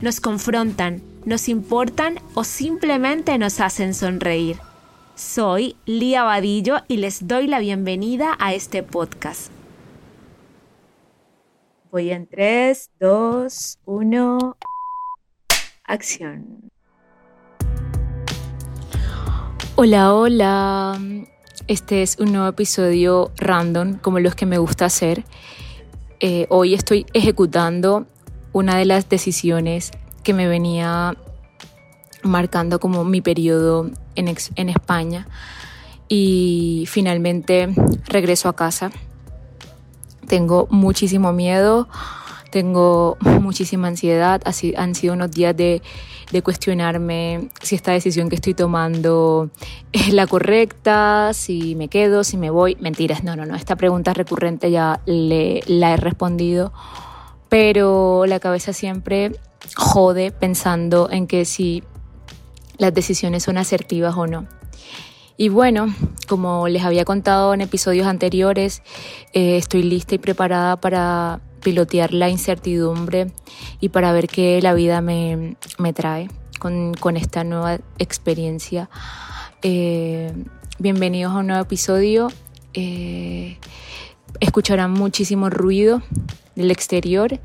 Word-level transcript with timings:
nos 0.00 0.20
confrontan, 0.20 1.02
nos 1.26 1.48
importan 1.48 2.18
o 2.34 2.44
simplemente 2.44 3.36
nos 3.36 3.60
hacen 3.60 3.92
sonreír. 3.92 4.56
Soy 5.14 5.76
Lía 5.84 6.24
Vadillo 6.24 6.78
y 6.88 6.96
les 6.96 7.28
doy 7.28 7.46
la 7.46 7.58
bienvenida 7.58 8.36
a 8.38 8.54
este 8.54 8.82
podcast. 8.82 9.50
Voy 11.90 12.10
en 12.10 12.26
3, 12.26 12.90
2, 12.98 13.78
1. 13.84 14.56
Acción. 15.84 16.70
Hola, 19.74 20.14
hola. 20.14 20.98
Este 21.66 22.02
es 22.02 22.18
un 22.18 22.32
nuevo 22.32 22.48
episodio 22.48 23.32
random, 23.36 23.98
como 23.98 24.18
los 24.18 24.34
que 24.34 24.46
me 24.46 24.56
gusta 24.56 24.86
hacer. 24.86 25.24
Eh, 26.20 26.46
hoy 26.48 26.74
estoy 26.74 27.06
ejecutando 27.12 28.06
una 28.52 28.76
de 28.76 28.84
las 28.84 29.08
decisiones 29.08 29.92
que 30.22 30.34
me 30.34 30.48
venía 30.48 31.16
marcando 32.22 32.80
como 32.80 33.04
mi 33.04 33.20
periodo 33.20 33.90
en, 34.14 34.68
España 34.68 35.26
y 36.08 36.84
finalmente 36.88 37.68
regreso 38.06 38.48
a 38.48 38.56
casa. 38.56 38.90
Tengo 40.26 40.68
muchísimo 40.70 41.32
miedo, 41.32 41.88
tengo 42.50 43.16
muchísima 43.40 43.88
ansiedad, 43.88 44.42
Así, 44.44 44.74
han 44.76 44.94
sido 44.94 45.14
unos 45.14 45.30
días 45.30 45.56
de, 45.56 45.82
de, 46.30 46.42
cuestionarme 46.42 47.48
si 47.62 47.74
esta 47.74 47.92
decisión 47.92 48.28
que 48.28 48.36
estoy 48.36 48.54
tomando 48.54 49.50
es 49.92 50.12
la 50.12 50.26
correcta, 50.26 51.32
si 51.32 51.74
me 51.74 51.88
quedo, 51.88 52.22
si 52.22 52.36
me 52.36 52.50
voy. 52.50 52.76
Mentiras, 52.80 53.24
no, 53.24 53.34
no, 53.34 53.46
no, 53.46 53.56
esta 53.56 53.76
pregunta 53.76 54.12
recurrente 54.12 54.70
ya 54.70 55.00
le, 55.06 55.62
la 55.66 55.94
he 55.94 55.96
respondido, 55.96 56.72
pero 57.50 58.24
la 58.26 58.40
cabeza 58.40 58.72
siempre 58.72 59.32
jode 59.76 60.30
pensando 60.30 61.10
en 61.10 61.26
que 61.26 61.44
si 61.44 61.82
las 62.78 62.94
decisiones 62.94 63.42
son 63.42 63.58
asertivas 63.58 64.16
o 64.16 64.26
no. 64.26 64.46
Y 65.36 65.48
bueno, 65.48 65.92
como 66.28 66.68
les 66.68 66.84
había 66.84 67.04
contado 67.04 67.52
en 67.52 67.60
episodios 67.60 68.06
anteriores, 68.06 68.82
eh, 69.32 69.56
estoy 69.56 69.82
lista 69.82 70.14
y 70.14 70.18
preparada 70.18 70.80
para 70.80 71.40
pilotear 71.62 72.12
la 72.12 72.28
incertidumbre 72.28 73.32
y 73.80 73.88
para 73.88 74.12
ver 74.12 74.28
qué 74.28 74.60
la 74.62 74.72
vida 74.72 75.00
me, 75.00 75.56
me 75.78 75.92
trae 75.92 76.28
con, 76.58 76.94
con, 76.94 77.16
esta 77.16 77.42
nueva 77.42 77.78
experiencia. 77.98 78.90
Eh, 79.62 80.32
bienvenidos 80.78 81.32
a 81.32 81.38
un 81.38 81.48
nuevo 81.48 81.62
episodio. 81.62 82.28
Eh, 82.74 83.58
escucharán 84.40 84.92
muchísimo 84.92 85.50
ruido 85.50 86.02
del 86.60 86.70
exterior 86.70 87.40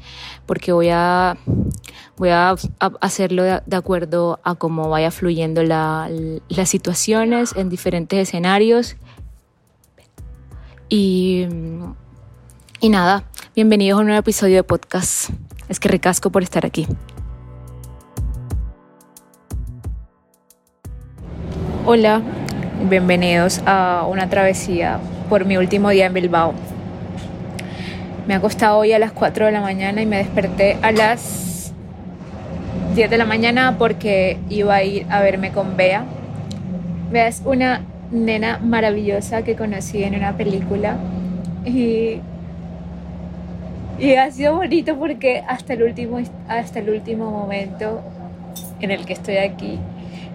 porque 0.45 0.71
voy 0.71 0.89
a 0.91 1.38
voy 2.17 2.30
a, 2.30 2.55
hacerlo 3.02 3.44
de, 3.44 3.75
acuerdo 3.75 4.39
a 4.44 4.55
cómo 4.55 4.89
vaya 4.89 5.11
fluyendo 5.11 5.63
la, 5.63 6.09
las 6.47 6.69
situaciones 6.69 7.53
en 7.55 7.69
diferentes 7.69 8.30
escenarios. 8.30 8.95
Y, 10.87 11.48
y 12.80 12.89
nada, 12.89 13.23
bienvenidos 13.55 13.98
a 13.98 14.02
un 14.02 14.08
nuevo 14.08 14.20
episodio 14.20 14.58
de 14.58 14.64
podcast. 14.64 15.31
Es 15.67 15.80
que 15.80 15.89
recasco 15.89 16.30
por 16.30 16.43
estar 16.43 16.65
aquí. 16.65 16.87
Hola, 21.87 22.21
bienvenidos 22.89 23.61
a 23.65 24.05
una 24.09 24.30
travesía 24.30 24.99
por 25.30 25.45
mi 25.45 25.58
último 25.58 25.89
día 25.89 26.05
en 26.05 26.14
Bilbao. 26.14 26.54
Me 28.27 28.33
ha 28.33 28.37
acostado 28.37 28.80
hoy 28.80 28.91
a 28.91 28.99
las 28.99 29.11
4 29.11 29.45
de 29.45 29.52
la 29.52 29.61
mañana 29.61 30.02
y 30.02 30.08
me 30.08 30.17
desperté 30.17 30.77
a 30.81 30.91
las 30.91 31.71
10 32.95 33.09
de 33.09 33.17
la 33.17 33.25
mañana 33.25 33.75
porque 33.77 34.39
iba 34.49 34.73
a 34.73 34.83
ir 34.83 35.05
a 35.11 35.21
verme 35.21 35.52
con 35.52 35.77
Bea. 35.77 36.05
Bea 37.11 37.27
es 37.27 37.43
una 37.45 37.81
nena 38.11 38.58
maravillosa 38.58 39.43
que 39.43 39.55
conocí 39.55 40.03
en 40.03 40.15
una 40.15 40.36
película 40.36 40.97
y, 41.65 42.19
y 43.99 44.15
ha 44.15 44.31
sido 44.31 44.55
bonito 44.55 44.97
porque 44.97 45.43
hasta 45.47 45.73
el, 45.73 45.83
último, 45.83 46.19
hasta 46.47 46.80
el 46.80 46.89
último 46.89 47.30
momento 47.30 48.02
en 48.80 48.89
el 48.89 49.05
que 49.05 49.13
estoy 49.13 49.37
aquí 49.37 49.80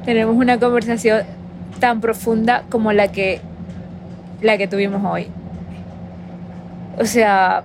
tenemos 0.04 0.36
una 0.36 0.58
conversación 0.58 1.22
tan 1.78 2.00
profunda 2.00 2.64
como 2.70 2.92
la 2.92 3.08
que, 3.08 3.40
la 4.42 4.56
que 4.58 4.68
tuvimos 4.68 5.04
hoy. 5.04 5.26
O 6.98 7.04
sea, 7.04 7.64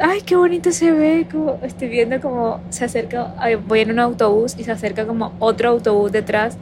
ay, 0.00 0.22
qué 0.22 0.36
bonito 0.36 0.72
se 0.72 0.92
ve, 0.92 1.26
como 1.30 1.58
estoy 1.62 1.88
viendo 1.88 2.20
como 2.20 2.60
se 2.70 2.84
acerca, 2.84 3.34
voy 3.66 3.80
en 3.80 3.90
un 3.90 3.98
autobús 3.98 4.54
y 4.58 4.64
se 4.64 4.72
acerca 4.72 5.06
como 5.06 5.32
otro 5.38 5.68
autobús 5.68 6.10
detrás 6.10 6.56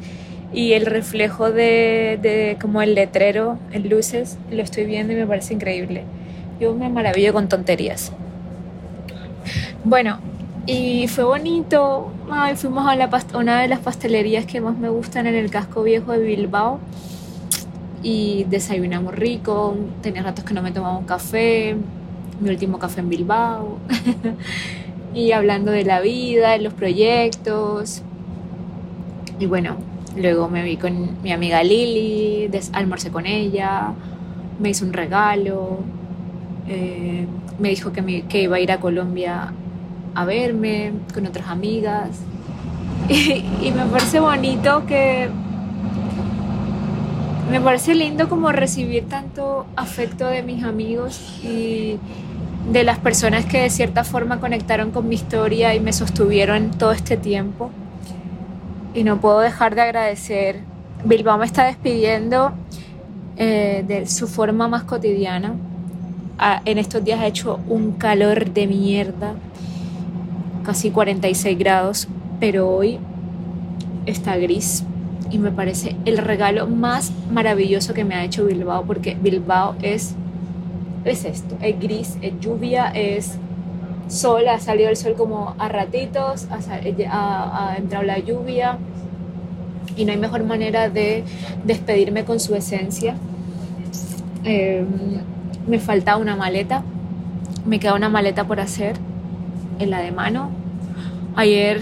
y 0.53 0.73
el 0.73 0.87
reflejo 0.87 1.51
de, 1.53 2.57
como 2.61 2.83
el 2.83 2.95
letrero 2.95 3.59
en 3.73 3.89
luces 3.89 4.39
lo 4.51 4.63
estoy 4.63 4.85
viendo 4.85 5.13
y 5.13 5.17
me 5.17 5.27
parece 5.27 5.55
increíble. 5.55 6.05
Yo 6.61 6.75
me 6.75 6.89
maravillo 6.89 7.33
con 7.33 7.49
tonterías. 7.49 8.13
Bueno, 9.85 10.19
y 10.67 11.07
fue 11.07 11.25
bonito. 11.25 12.11
Ay, 12.31 12.57
fuimos 12.57 12.89
a, 12.89 12.97
la 12.97 13.09
una 13.35 13.63
de 13.63 13.69
las 13.69 13.79
pastelerías 13.79 14.47
que 14.47 14.61
más 14.61 14.77
me 14.77 14.89
gustan 14.89 15.27
en 15.27 15.35
el 15.35 15.51
casco 15.51 15.83
viejo 15.83 16.13
de 16.13 16.19
Bilbao 16.19 16.81
y 18.03 18.45
desayunamos 18.49 19.15
rico. 19.15 19.77
Tenía 20.03 20.23
ratos 20.23 20.45
que 20.45 20.55
no 20.55 20.63
me 20.63 20.73
tomaba 20.73 20.99
un 20.99 21.05
café 21.05 21.77
mi 22.41 22.51
último 22.51 22.79
café 22.79 23.01
en 23.01 23.09
Bilbao, 23.09 23.79
y 25.15 25.33
hablando 25.33 25.73
de 25.73 25.85
la 25.85 26.01
vida, 26.01 26.51
de 26.51 26.61
los 26.61 26.73
proyectos. 26.73 28.03
Y 29.41 29.47
bueno, 29.47 29.77
luego 30.17 30.49
me 30.49 30.63
vi 30.63 30.77
con 30.77 31.23
mi 31.23 31.33
amiga 31.33 31.63
Lili, 31.63 32.51
almorcé 32.73 33.11
con 33.11 33.27
ella, 33.27 33.93
me 34.59 34.71
hizo 34.71 34.85
un 34.85 34.93
regalo, 34.93 35.79
eh, 36.69 37.27
me 37.59 37.71
dijo 37.71 37.93
que, 37.93 38.25
que 38.29 38.43
iba 38.43 38.57
a 38.57 38.61
ir 38.61 38.73
a 38.73 38.79
Colombia 38.79 39.53
a 40.15 40.25
verme 40.25 40.93
con 41.15 41.27
otras 41.27 41.49
amigas. 41.49 42.11
y 43.09 43.71
me 43.71 43.85
parece 43.87 44.21
bonito 44.21 44.85
que 44.87 45.29
me 47.51 47.61
parece 47.61 47.95
lindo 47.95 48.29
como 48.29 48.53
recibir 48.53 49.09
tanto 49.09 49.67
afecto 49.77 50.27
de 50.27 50.43
mis 50.43 50.65
amigos 50.65 51.41
y 51.43 51.99
de 52.71 52.85
las 52.85 52.99
personas 52.99 53.47
que 53.47 53.63
de 53.63 53.71
cierta 53.71 54.05
forma 54.05 54.41
conectaron 54.41 54.91
con 54.91 55.09
mi 55.09 55.15
historia 55.15 55.75
y 55.75 55.81
me 55.81 55.93
sostuvieron 55.93 56.71
todo 56.71 56.93
este 56.93 57.17
tiempo. 57.17 57.71
Y 58.95 59.05
no 59.05 59.21
puedo 59.21 59.41
dejar 59.41 59.75
de 59.75 59.83
agradecer. 59.83 60.61
Bilbao 61.05 61.39
me 61.39 61.47
está 61.47 61.65
despidiendo 61.65 62.53
eh, 63.37 63.85
de 63.87 64.07
su 64.07 64.27
forma 64.27 64.69
más 64.69 64.83
cotidiana. 64.83 65.55
Ah, 66.39 66.61
en 66.65 66.79
estos 66.79 67.05
días 67.05 67.21
ha 67.21 67.27
hecho 67.27 67.61
un 67.69 67.93
calor 67.93 68.51
de 68.51 68.67
mierda, 68.67 69.35
casi 70.65 70.91
46 70.91 71.59
grados, 71.59 72.09
pero 72.39 72.69
hoy 72.69 72.99
está 74.07 74.37
gris 74.37 74.85
y 75.31 75.39
me 75.39 75.51
parece 75.51 75.97
el 76.05 76.19
regalo 76.19 76.67
más 76.67 77.13
maravilloso 77.31 77.93
que 77.93 78.05
me 78.05 78.15
ha 78.15 78.25
hecho 78.25 78.47
Bilbao 78.47 78.85
porque 78.85 79.17
Bilbao 79.21 79.75
es 79.83 80.15
es 81.09 81.25
esto, 81.25 81.57
es 81.61 81.79
gris, 81.79 82.17
es 82.23 82.39
lluvia, 82.41 82.91
es 82.95 83.39
sol, 84.09 84.49
ha 84.49 84.59
salido 84.59 84.91
el 84.91 84.97
sol 84.97 85.15
como 85.17 85.55
a 85.59 85.69
ratitos, 85.69 86.49
ha, 86.51 87.77
entrado 87.77 88.05
la 88.05 88.19
lluvia 88.19 88.79
y 89.97 90.05
no 90.05 90.13
hay 90.13 90.19
mejor 90.19 90.45
manera 90.45 90.89
de 90.89 91.25
despedirme 91.65 92.25
con 92.25 92.41
su 92.41 92.55
esencia. 92.55 93.17
Em, 94.45 94.87
me 95.67 95.79
falta 95.79 96.17
una 96.17 96.37
maleta, 96.37 96.83
me 97.67 97.79
queda 97.79 97.95
una 97.95 98.09
maleta 98.09 98.45
por 98.45 98.61
hacer 98.61 98.97
en 99.79 99.91
la 99.91 100.01
de 100.01 100.13
mano. 100.13 100.51
Ayer 101.37 101.81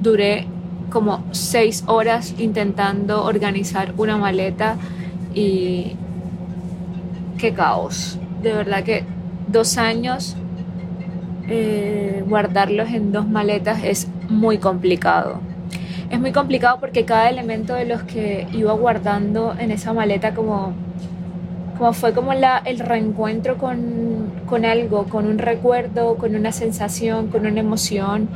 duré 0.00 0.46
como 0.90 1.24
seis 1.32 1.84
horas 1.86 2.34
intentando 2.38 3.24
organizar 3.24 3.92
una 3.98 4.16
maleta 4.16 4.76
y 5.34 5.96
qué 7.36 7.52
caos 7.52 8.18
de 8.46 8.54
verdad 8.54 8.84
que 8.84 9.04
dos 9.48 9.76
años 9.76 10.36
eh, 11.48 12.22
guardarlos 12.28 12.88
en 12.90 13.10
dos 13.12 13.26
maletas 13.26 13.82
es 13.82 14.08
muy 14.28 14.58
complicado. 14.58 15.40
Es 16.10 16.20
muy 16.20 16.30
complicado 16.30 16.78
porque 16.78 17.04
cada 17.04 17.28
elemento 17.28 17.74
de 17.74 17.84
los 17.86 18.04
que 18.04 18.46
iba 18.52 18.72
guardando 18.72 19.54
en 19.58 19.72
esa 19.72 19.92
maleta 19.92 20.32
como, 20.32 20.72
como 21.76 21.92
fue 21.92 22.12
como 22.12 22.32
el 22.32 22.78
reencuentro 22.78 23.58
con, 23.58 24.30
con 24.46 24.64
algo, 24.64 25.04
con 25.04 25.26
un 25.26 25.38
recuerdo, 25.38 26.14
con 26.16 26.36
una 26.36 26.52
sensación, 26.52 27.26
con 27.26 27.46
una 27.46 27.58
emoción. 27.58 28.28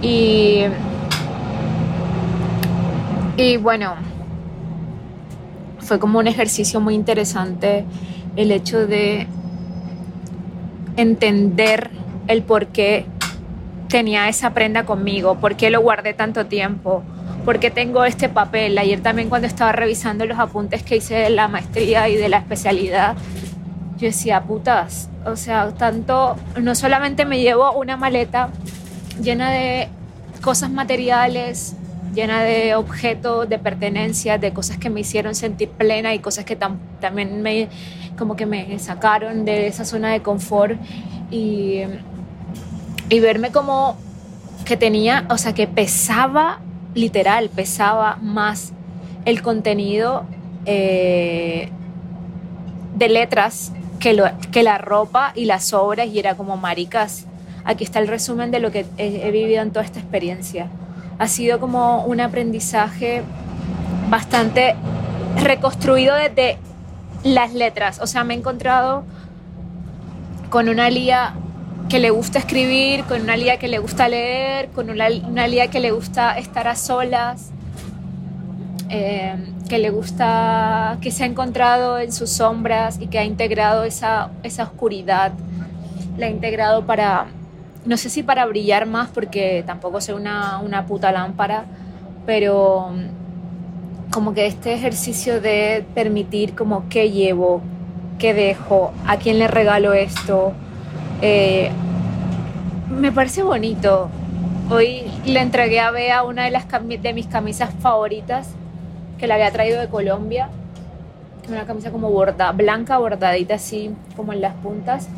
Y, 0.00 0.62
y 3.36 3.56
bueno, 3.56 3.94
fue 5.80 5.98
como 5.98 6.20
un 6.20 6.28
ejercicio 6.28 6.80
muy 6.80 6.94
interesante 6.94 7.84
el 8.36 8.52
hecho 8.52 8.86
de 8.86 9.26
entender 10.98 11.90
el 12.26 12.42
por 12.42 12.66
qué 12.66 13.06
tenía 13.88 14.28
esa 14.28 14.52
prenda 14.52 14.84
conmigo, 14.84 15.36
por 15.36 15.56
qué 15.56 15.70
lo 15.70 15.80
guardé 15.80 16.12
tanto 16.12 16.46
tiempo, 16.46 17.02
por 17.44 17.60
qué 17.60 17.70
tengo 17.70 18.04
este 18.04 18.28
papel. 18.28 18.76
Ayer 18.76 19.00
también 19.00 19.28
cuando 19.28 19.46
estaba 19.46 19.72
revisando 19.72 20.26
los 20.26 20.38
apuntes 20.38 20.82
que 20.82 20.96
hice 20.96 21.14
de 21.14 21.30
la 21.30 21.48
maestría 21.48 22.08
y 22.08 22.16
de 22.16 22.28
la 22.28 22.38
especialidad, 22.38 23.16
yo 23.96 24.06
decía, 24.06 24.42
putas, 24.42 25.08
o 25.24 25.36
sea, 25.36 25.70
tanto, 25.70 26.36
no 26.60 26.74
solamente 26.74 27.24
me 27.24 27.40
llevo 27.40 27.72
una 27.72 27.96
maleta 27.96 28.50
llena 29.22 29.50
de 29.50 29.88
cosas 30.42 30.70
materiales, 30.70 31.74
llena 32.18 32.42
de 32.42 32.74
objetos, 32.74 33.48
de 33.48 33.58
pertenencias, 33.58 34.40
de 34.40 34.52
cosas 34.52 34.78
que 34.78 34.90
me 34.90 35.00
hicieron 35.00 35.34
sentir 35.34 35.68
plena 35.68 36.14
y 36.14 36.18
cosas 36.18 36.44
que 36.44 36.56
también 36.56 37.42
me, 37.42 37.68
como 38.16 38.36
que 38.36 38.46
me 38.46 38.78
sacaron 38.78 39.44
de 39.44 39.68
esa 39.68 39.84
zona 39.84 40.10
de 40.12 40.20
confort 40.20 40.76
y 41.30 41.82
y 43.10 43.20
verme 43.20 43.50
como 43.50 43.96
que 44.64 44.76
tenía, 44.76 45.26
o 45.30 45.38
sea, 45.38 45.54
que 45.54 45.66
pesaba, 45.66 46.60
literal, 46.94 47.48
pesaba 47.48 48.16
más 48.16 48.72
el 49.24 49.42
contenido 49.42 50.24
eh, 50.66 51.70
de 52.96 53.08
letras 53.08 53.72
que, 53.98 54.12
lo, 54.12 54.24
que 54.52 54.62
la 54.62 54.78
ropa 54.78 55.32
y 55.34 55.46
las 55.46 55.72
obras 55.72 56.08
y 56.08 56.18
era 56.18 56.36
como 56.36 56.56
maricas. 56.56 57.26
Aquí 57.64 57.84
está 57.84 57.98
el 57.98 58.08
resumen 58.08 58.50
de 58.50 58.60
lo 58.60 58.70
que 58.70 58.84
he, 58.98 59.26
he 59.26 59.30
vivido 59.30 59.62
en 59.62 59.70
toda 59.70 59.84
esta 59.84 60.00
experiencia. 60.00 60.68
Ha 61.18 61.28
sido 61.28 61.60
como 61.60 62.04
un 62.04 62.20
aprendizaje 62.20 63.22
bastante 64.10 64.76
reconstruido 65.42 66.14
desde 66.14 66.58
las 67.24 67.52
letras. 67.52 68.00
O 68.00 68.06
sea, 68.06 68.24
me 68.24 68.34
he 68.34 68.36
encontrado 68.36 69.04
con 70.50 70.68
una 70.68 70.90
lía 70.90 71.34
que 71.88 71.98
le 71.98 72.10
gusta 72.10 72.38
escribir, 72.38 73.04
con 73.04 73.22
una 73.22 73.36
Lía 73.36 73.58
que 73.58 73.66
le 73.66 73.78
gusta 73.78 74.08
leer, 74.08 74.68
con 74.68 74.90
una, 74.90 75.06
una 75.26 75.48
Lía 75.48 75.68
que 75.68 75.80
le 75.80 75.90
gusta 75.90 76.38
estar 76.38 76.68
a 76.68 76.76
solas, 76.76 77.50
eh, 78.90 79.34
que 79.68 79.78
le 79.78 79.90
gusta, 79.90 80.98
que 81.00 81.10
se 81.10 81.24
ha 81.24 81.26
encontrado 81.26 81.98
en 81.98 82.12
sus 82.12 82.30
sombras 82.30 83.00
y 83.00 83.06
que 83.06 83.18
ha 83.18 83.24
integrado 83.24 83.84
esa, 83.84 84.30
esa 84.42 84.64
oscuridad, 84.64 85.32
la 86.18 86.26
ha 86.26 86.30
integrado 86.30 86.84
para, 86.84 87.28
no 87.84 87.96
sé 87.96 88.10
si 88.10 88.22
para 88.22 88.46
brillar 88.46 88.86
más, 88.86 89.08
porque 89.08 89.62
tampoco 89.66 90.00
soy 90.00 90.14
una, 90.14 90.58
una 90.58 90.86
puta 90.86 91.12
lámpara, 91.12 91.64
pero 92.26 92.92
como 94.12 94.34
que 94.34 94.46
este 94.46 94.74
ejercicio 94.74 95.40
de 95.40 95.84
permitir 95.94 96.54
como 96.54 96.88
qué 96.88 97.10
llevo, 97.10 97.62
qué 98.18 98.34
dejo, 98.34 98.92
a 99.06 99.16
quién 99.16 99.38
le 99.38 99.48
regalo 99.48 99.92
esto, 99.92 100.52
eh, 101.22 101.70
me 102.90 103.12
parece 103.12 103.42
bonito. 103.42 104.08
Hoy 104.70 105.02
le 105.24 105.40
entregué 105.40 105.80
a 105.80 105.90
Bea 105.90 106.22
una 106.22 106.44
de, 106.44 106.50
las 106.50 106.66
de 106.68 107.12
mis 107.12 107.26
camisas 107.26 107.70
favoritas 107.80 108.50
que 109.18 109.26
la 109.26 109.34
había 109.34 109.50
traído 109.50 109.80
de 109.80 109.88
Colombia. 109.88 110.48
Una 111.48 111.64
camisa 111.64 111.90
como 111.90 112.10
borda, 112.10 112.52
blanca, 112.52 112.98
bordadita 112.98 113.54
así, 113.54 113.90
como 114.16 114.32
en 114.32 114.42
las 114.42 114.54
puntas. 114.54 115.08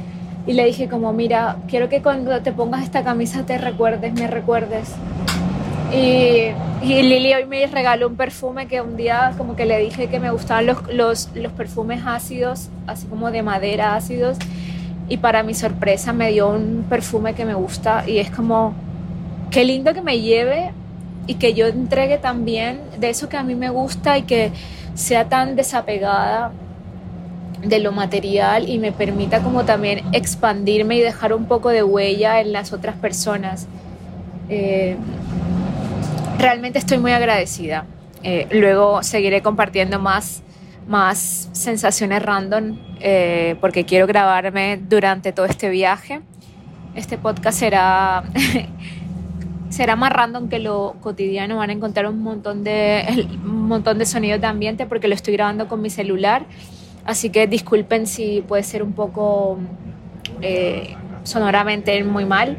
Y 0.51 0.53
le 0.53 0.65
dije 0.65 0.89
como, 0.89 1.13
mira, 1.13 1.59
quiero 1.69 1.89
que 1.89 2.03
cuando 2.03 2.43
te 2.43 2.51
pongas 2.51 2.83
esta 2.83 3.05
camisa 3.05 3.47
te 3.47 3.57
recuerdes, 3.57 4.13
me 4.15 4.27
recuerdes. 4.27 4.89
Y, 5.95 6.49
y 6.85 7.03
Lili 7.05 7.33
hoy 7.35 7.45
me 7.45 7.65
regaló 7.69 8.09
un 8.09 8.17
perfume 8.17 8.67
que 8.67 8.81
un 8.81 8.97
día 8.97 9.33
como 9.39 9.55
que 9.55 9.65
le 9.65 9.79
dije 9.79 10.09
que 10.09 10.19
me 10.19 10.33
gustaban 10.33 10.67
los, 10.67 10.93
los, 10.93 11.31
los 11.37 11.53
perfumes 11.53 12.03
ácidos, 12.05 12.69
así 12.89 13.07
como 13.07 13.31
de 13.31 13.45
madera 13.45 13.95
ácidos 13.95 14.39
y 15.09 15.19
para 15.19 15.45
mi 15.45 15.55
sorpresa 15.55 16.13
me 16.13 16.33
dio 16.33 16.49
un 16.49 16.85
perfume 16.89 17.35
que 17.35 17.45
me 17.45 17.55
gusta 17.55 18.03
y 18.09 18.19
es 18.19 18.33
como, 18.33 18.75
qué 19.53 19.65
lindo 19.65 19.95
que 19.95 20.03
me 20.03 20.21
lleve 20.21 20.73
y 21.29 21.35
que 21.35 21.55
yo 21.55 21.69
entregue 21.69 22.19
también 22.19 22.81
de 22.99 23.11
eso 23.11 23.29
que 23.29 23.37
a 23.37 23.45
mí 23.45 23.55
me 23.55 23.71
gusta 23.71 24.19
y 24.19 24.23
que 24.23 24.51
sea 24.97 25.29
tan 25.29 25.55
desapegada 25.55 26.51
de 27.63 27.79
lo 27.79 27.93
material 27.93 28.69
y 28.69 28.79
me 28.79 28.93
permita 28.93 29.43
como 29.43 29.65
también 29.65 30.03
expandirme 30.13 30.97
y 30.97 31.01
dejar 31.01 31.33
un 31.35 31.47
poco 31.47 31.69
de 31.71 31.83
huella 31.83 32.41
en 32.41 32.53
las 32.53 32.73
otras 32.73 32.97
personas. 32.97 33.67
Eh, 34.49 34.97
realmente 36.39 36.79
estoy 36.79 36.99
muy 36.99 37.13
agradecida. 37.13 37.87
Eh, 38.23 38.47
luego 38.51 39.03
seguiré 39.03 39.43
compartiendo 39.43 39.99
más 39.99 40.43
más 40.91 41.49
sensaciones 41.53 42.21
random 42.21 42.77
eh, 42.99 43.55
porque 43.61 43.85
quiero 43.85 44.09
grabarme 44.09 44.77
durante 44.77 45.33
todo 45.33 45.47
este 45.47 45.71
viaje. 45.71 46.21
Este 46.97 47.17
podcast 47.17 47.61
será, 47.61 48.25
será 49.71 49.95
más 49.95 50.13
random 50.13 50.49
que 50.49 50.59
lo 50.59 50.97
cotidiano. 51.01 51.59
Van 51.59 51.71
a 51.71 51.73
encontrar 51.73 52.07
un 52.09 52.21
montón, 52.21 52.65
de, 52.65 53.29
un 53.45 53.69
montón 53.69 53.99
de 53.99 54.05
sonidos 54.05 54.41
de 54.41 54.49
ambiente 54.49 54.85
porque 54.87 55.07
lo 55.07 55.15
estoy 55.15 55.35
grabando 55.35 55.69
con 55.69 55.81
mi 55.81 55.91
celular. 55.91 56.45
Así 57.11 57.31
que 57.31 57.49
disculpen 57.49 58.07
si 58.07 58.41
puede 58.41 58.63
ser 58.63 58.85
un 58.85 58.93
poco 58.93 59.59
eh, 60.43 60.95
sonoramente 61.25 62.05
muy 62.05 62.25
mal. 62.25 62.57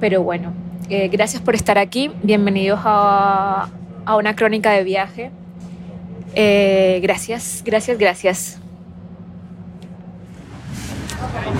Pero 0.00 0.22
bueno, 0.22 0.54
eh, 0.88 1.08
gracias 1.08 1.42
por 1.42 1.54
estar 1.54 1.76
aquí. 1.76 2.10
Bienvenidos 2.22 2.80
a, 2.82 3.68
a 4.06 4.16
una 4.16 4.34
crónica 4.34 4.70
de 4.70 4.84
viaje. 4.84 5.30
Eh, 6.34 6.98
gracias, 7.02 7.60
gracias, 7.62 7.98
gracias. 7.98 8.58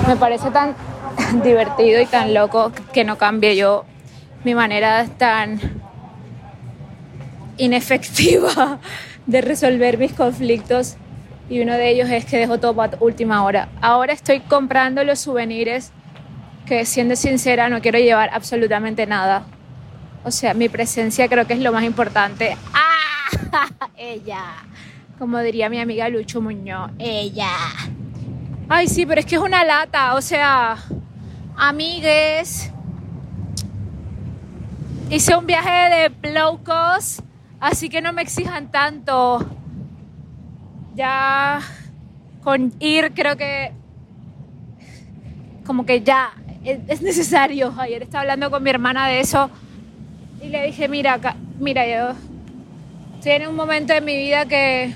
Me 0.08 0.16
parece 0.16 0.50
tan 0.50 0.74
divertido 1.44 2.00
y 2.00 2.06
tan 2.06 2.32
loco 2.32 2.72
que 2.94 3.04
no 3.04 3.18
cambie 3.18 3.54
yo 3.54 3.84
mi 4.44 4.54
manera 4.54 5.04
tan 5.18 5.60
inefectiva 7.58 8.78
de 9.26 9.42
resolver 9.42 9.98
mis 9.98 10.14
conflictos 10.14 10.96
y 11.50 11.60
uno 11.60 11.74
de 11.74 11.90
ellos 11.90 12.08
es 12.08 12.24
que 12.24 12.38
dejo 12.38 12.58
todo 12.58 12.74
para 12.74 12.96
última 13.00 13.42
hora. 13.44 13.68
Ahora 13.82 14.12
estoy 14.12 14.38
comprando 14.38 15.02
los 15.02 15.18
souvenirs 15.18 15.90
que 16.64 16.86
siendo 16.86 17.16
sincera 17.16 17.68
no 17.68 17.82
quiero 17.82 17.98
llevar 17.98 18.30
absolutamente 18.32 19.04
nada. 19.04 19.42
O 20.24 20.30
sea, 20.30 20.54
mi 20.54 20.68
presencia 20.68 21.28
creo 21.28 21.48
que 21.48 21.54
es 21.54 21.60
lo 21.60 21.72
más 21.72 21.82
importante. 21.82 22.56
¡Ah! 22.72 23.68
ella. 23.96 24.44
Como 25.18 25.40
diría 25.40 25.68
mi 25.68 25.80
amiga 25.80 26.08
Lucho 26.08 26.40
Muñoz, 26.40 26.92
ella. 27.00 27.50
Ay, 28.68 28.86
sí, 28.86 29.04
pero 29.04 29.18
es 29.18 29.26
que 29.26 29.34
es 29.34 29.42
una 29.42 29.64
lata, 29.64 30.14
o 30.14 30.22
sea, 30.22 30.76
amigues. 31.56 32.70
Hice 35.10 35.36
un 35.36 35.46
viaje 35.46 36.12
de 36.22 36.30
low 36.30 36.62
cost, 36.62 37.20
así 37.58 37.88
que 37.88 38.00
no 38.00 38.12
me 38.12 38.22
exijan 38.22 38.70
tanto. 38.70 39.59
Ya 40.94 41.60
con 42.42 42.72
ir 42.80 43.12
creo 43.14 43.36
que 43.36 43.72
como 45.64 45.86
que 45.86 46.02
ya 46.02 46.32
es 46.64 47.02
necesario. 47.02 47.72
Ayer 47.78 48.02
estaba 48.02 48.22
hablando 48.22 48.50
con 48.50 48.62
mi 48.62 48.70
hermana 48.70 49.06
de 49.06 49.20
eso 49.20 49.50
y 50.42 50.48
le 50.48 50.66
dije, 50.66 50.88
mira, 50.88 51.18
mira, 51.58 51.86
yo 51.86 52.16
estoy 53.14 53.32
en 53.32 53.48
un 53.48 53.56
momento 53.56 53.92
de 53.92 54.00
mi 54.00 54.16
vida 54.16 54.46
que, 54.46 54.94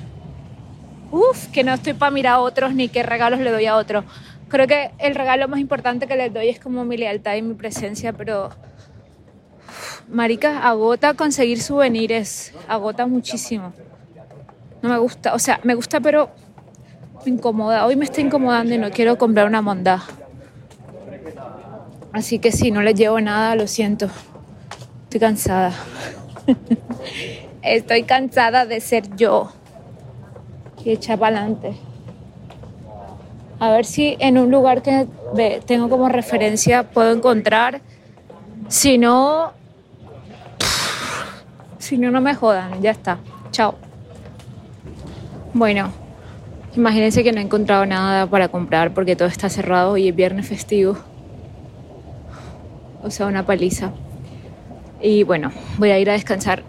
uff, 1.10 1.48
que 1.48 1.62
no 1.62 1.74
estoy 1.74 1.92
para 1.92 2.10
mirar 2.10 2.34
a 2.34 2.40
otros 2.40 2.74
ni 2.74 2.88
qué 2.88 3.02
regalos 3.02 3.40
le 3.40 3.50
doy 3.50 3.66
a 3.66 3.76
otros. 3.76 4.04
Creo 4.48 4.66
que 4.66 4.90
el 4.98 5.14
regalo 5.14 5.48
más 5.48 5.60
importante 5.60 6.06
que 6.06 6.16
les 6.16 6.32
doy 6.32 6.48
es 6.48 6.58
como 6.58 6.84
mi 6.84 6.96
lealtad 6.96 7.34
y 7.36 7.42
mi 7.42 7.54
presencia, 7.54 8.12
pero 8.12 8.50
marica, 10.08 10.66
agota 10.66 11.14
conseguir 11.14 11.60
souvenirs, 11.60 12.52
agota 12.68 13.06
muchísimo. 13.06 13.72
No 14.84 14.90
me 14.90 14.98
gusta, 14.98 15.32
o 15.32 15.38
sea, 15.38 15.60
me 15.62 15.74
gusta, 15.74 15.98
pero 16.00 16.28
me 17.24 17.32
incomoda. 17.32 17.86
Hoy 17.86 17.96
me 17.96 18.04
está 18.04 18.20
incomodando 18.20 18.74
y 18.74 18.76
no 18.76 18.90
quiero 18.90 19.16
comprar 19.16 19.46
una 19.46 19.62
monda. 19.62 20.02
Así 22.12 22.38
que 22.38 22.52
si 22.52 22.70
no 22.70 22.82
les 22.82 22.94
llevo 22.94 23.18
nada, 23.18 23.56
lo 23.56 23.66
siento. 23.66 24.10
Estoy 25.04 25.20
cansada. 25.20 25.72
Estoy 27.62 28.02
cansada 28.02 28.66
de 28.66 28.82
ser 28.82 29.16
yo 29.16 29.50
y 30.84 30.90
echa 30.90 31.16
para 31.16 31.38
adelante. 31.38 31.76
A 33.60 33.70
ver 33.70 33.86
si 33.86 34.18
en 34.18 34.36
un 34.36 34.50
lugar 34.50 34.82
que 34.82 35.08
tengo 35.64 35.88
como 35.88 36.10
referencia 36.10 36.82
puedo 36.82 37.10
encontrar. 37.10 37.80
Si 38.68 38.98
no, 38.98 39.54
si 41.78 41.96
no, 41.96 42.10
no 42.10 42.20
me 42.20 42.34
jodan. 42.34 42.82
Ya 42.82 42.90
está. 42.90 43.16
Chao. 43.50 43.76
Bueno, 45.54 45.92
imagínense 46.74 47.22
que 47.22 47.30
no 47.30 47.38
he 47.38 47.44
encontrado 47.44 47.86
nada 47.86 48.26
para 48.26 48.48
comprar 48.48 48.92
porque 48.92 49.14
todo 49.14 49.28
está 49.28 49.48
cerrado 49.48 49.96
y 49.96 50.08
es 50.08 50.16
viernes 50.16 50.48
festivo. 50.48 50.98
O 53.04 53.10
sea, 53.12 53.26
una 53.26 53.46
paliza. 53.46 53.92
Y 55.00 55.22
bueno, 55.22 55.52
voy 55.78 55.92
a 55.92 55.98
ir 56.00 56.10
a 56.10 56.14
descansar 56.14 56.64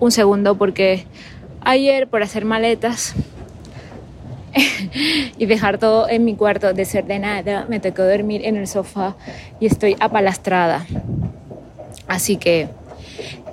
un 0.00 0.10
segundo 0.10 0.58
porque 0.58 1.06
ayer 1.60 2.08
por 2.08 2.24
hacer 2.24 2.44
maletas 2.44 3.14
y 5.38 5.46
dejar 5.46 5.78
todo 5.78 6.08
en 6.08 6.24
mi 6.24 6.34
cuarto 6.34 6.72
desordenada, 6.72 7.66
me 7.68 7.78
tocó 7.78 8.02
dormir 8.02 8.44
en 8.44 8.56
el 8.56 8.66
sofá 8.66 9.14
y 9.60 9.66
estoy 9.66 9.94
apalastrada. 10.00 10.84
Así 12.08 12.36
que 12.36 12.66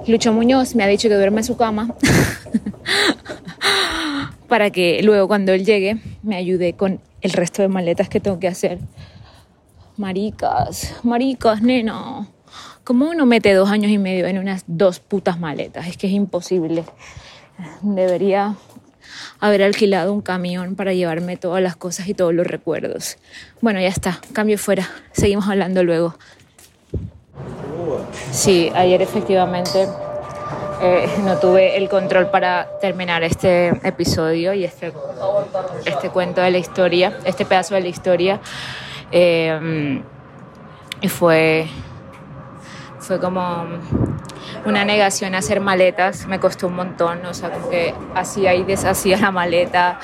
Lucho 0.08 0.34
Muñoz 0.34 0.74
me 0.74 0.84
ha 0.84 0.88
dicho 0.88 1.08
que 1.08 1.14
duerme 1.14 1.42
en 1.42 1.46
su 1.46 1.56
cama 1.56 1.94
para 4.52 4.70
que 4.70 5.02
luego 5.02 5.30
cuando 5.30 5.54
él 5.54 5.64
llegue 5.64 5.96
me 6.24 6.36
ayude 6.36 6.74
con 6.74 7.00
el 7.22 7.32
resto 7.32 7.62
de 7.62 7.70
maletas 7.70 8.10
que 8.10 8.20
tengo 8.20 8.38
que 8.38 8.50
hacer. 8.50 8.80
Maricas, 9.96 10.94
maricas, 11.04 11.62
nena. 11.62 12.28
¿Cómo 12.84 13.10
uno 13.10 13.26
mete 13.26 13.54
dos 13.54 13.70
años 13.70 13.90
y 13.92 13.98
medio 13.98 14.28
en 14.28 14.38
unas 14.38 14.66
dos 14.68 15.00
putas 15.00 15.40
maletas? 15.40 15.88
Es 15.88 15.96
que 15.96 16.08
es 16.08 16.14
imposible. 16.14 16.84
Debería 17.82 18.58
haber 19.40 19.64
alquilado 19.64 20.12
un 20.12 20.20
camión 20.20 20.76
para 20.76 20.92
llevarme 20.92 21.38
todas 21.38 21.64
las 21.64 21.78
cosas 21.78 22.10
y 22.10 22.14
todos 22.14 22.34
los 22.34 22.46
recuerdos. 22.46 23.20
Bueno, 23.62 23.80
ya 23.80 23.88
está, 23.88 24.20
cambio 24.34 24.58
fuera. 24.58 24.86
Seguimos 25.14 25.48
hablando 25.48 25.82
luego. 25.82 26.16
Sí, 28.34 28.70
ayer 28.76 29.02
efectivamente 29.02 29.88
eh, 30.82 31.08
no 31.24 31.38
tuve 31.38 31.78
el 31.78 31.90
control 31.90 32.30
para 32.30 32.68
terminar 32.80 33.24
este 33.24 33.70
episodio 33.88 34.54
y 34.54 34.64
este, 34.64 34.92
este 35.86 36.10
cuento 36.10 36.42
de 36.42 36.52
la 36.52 36.58
historia, 36.58 37.20
este 37.24 37.46
pedazo 37.46 37.76
de 37.76 37.82
la 37.82 37.88
historia. 37.88 38.40
Eh, 39.12 40.02
y 41.02 41.10
fue, 41.10 41.68
fue 43.00 43.20
como 43.20 43.66
una 44.66 44.86
negación 44.86 45.36
a 45.36 45.40
hacer 45.40 45.60
maletas, 45.60 46.28
me 46.28 46.40
costó 46.40 46.68
un 46.68 46.76
montón, 46.76 47.26
o 47.26 47.34
sea, 47.34 47.50
como 47.50 47.70
que 47.70 47.94
hacía 48.16 48.54
y 48.54 48.64
deshacía 48.64 49.18
la 49.18 49.32
maleta. 49.32 50.00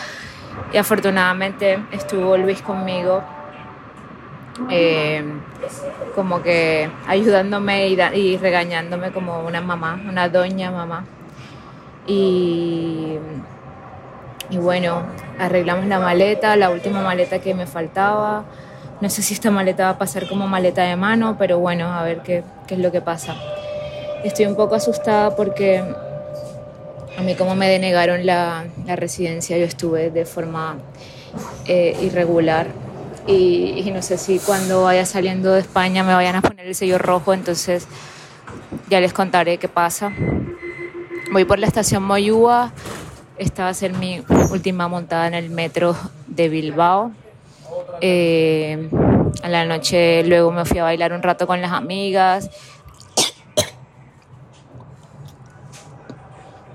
Y 0.73 0.77
afortunadamente 0.77 1.79
estuvo 1.91 2.35
Luis 2.37 2.61
conmigo 2.61 3.23
eh, 4.69 5.23
como 6.15 6.41
que 6.41 6.89
ayudándome 7.07 7.87
y, 7.89 8.37
regañándome 8.37 9.11
como 9.11 9.41
una 9.41 9.61
mamá, 9.61 10.01
una 10.07 10.29
doña 10.29 10.71
mamá. 10.71 11.05
Y, 12.05 13.17
y 14.49 14.57
bueno, 14.57 15.03
arreglamos 15.39 15.85
la 15.85 15.99
maleta, 15.99 16.55
la 16.55 16.69
última 16.69 17.01
maleta 17.01 17.39
que 17.39 17.53
me 17.53 17.67
faltaba. 17.67 18.45
No 19.01 19.09
sé 19.09 19.21
si 19.21 19.33
esta 19.33 19.51
maleta 19.51 19.83
va 19.83 19.89
a 19.91 19.97
pasar 19.97 20.27
como 20.27 20.47
maleta 20.47 20.83
de 20.83 20.95
mano, 20.95 21.35
pero 21.37 21.59
bueno, 21.59 21.93
a 21.93 22.03
ver 22.03 22.21
qué, 22.21 22.43
qué 22.65 22.75
es 22.75 22.79
lo 22.79 22.91
que 22.91 23.01
pasa. 23.01 23.35
Estoy 24.23 24.45
un 24.45 24.55
poco 24.55 24.75
asustada 24.75 25.35
porque 25.35 25.83
a 27.17 27.21
mí 27.21 27.35
como 27.35 27.55
me 27.55 27.69
denegaron 27.69 28.25
la, 28.25 28.65
la 28.85 28.95
residencia, 28.95 29.57
yo 29.57 29.65
estuve 29.65 30.09
de 30.09 30.25
forma 30.25 30.77
eh, 31.67 31.95
irregular 32.01 32.67
y, 33.27 33.91
no 33.93 34.01
sé 34.01 34.17
si 34.17 34.39
cuando 34.39 34.83
vaya 34.83 35.05
saliendo 35.05 35.51
de 35.51 35.59
España 35.59 36.03
me 36.03 36.13
vayan 36.13 36.37
a 36.37 36.41
poner 36.41 36.65
el 36.65 36.75
sello 36.75 36.97
rojo, 36.97 37.33
entonces 37.33 37.87
ya 38.89 39.01
les 39.01 39.13
contaré 39.13 39.57
qué 39.57 39.67
pasa. 39.67 40.13
Voy 41.31 41.43
por 41.43 41.59
la 41.59 41.67
estación 41.67 42.03
Moyúa, 42.03 42.71
esta 43.37 43.63
va 43.63 43.69
a 43.69 43.73
ser 43.73 43.93
mi 43.93 44.23
última 44.49 44.87
montada 44.87 45.27
en 45.27 45.33
el 45.33 45.49
metro 45.49 45.95
de 46.27 46.47
Bilbao. 46.47 47.11
Eh, 47.99 48.89
a 49.43 49.49
la 49.49 49.65
noche 49.65 50.23
luego 50.23 50.51
me 50.51 50.63
fui 50.63 50.79
a 50.79 50.83
bailar 50.83 51.11
un 51.11 51.21
rato 51.21 51.45
con 51.45 51.61
las 51.61 51.73
amigas. 51.73 52.49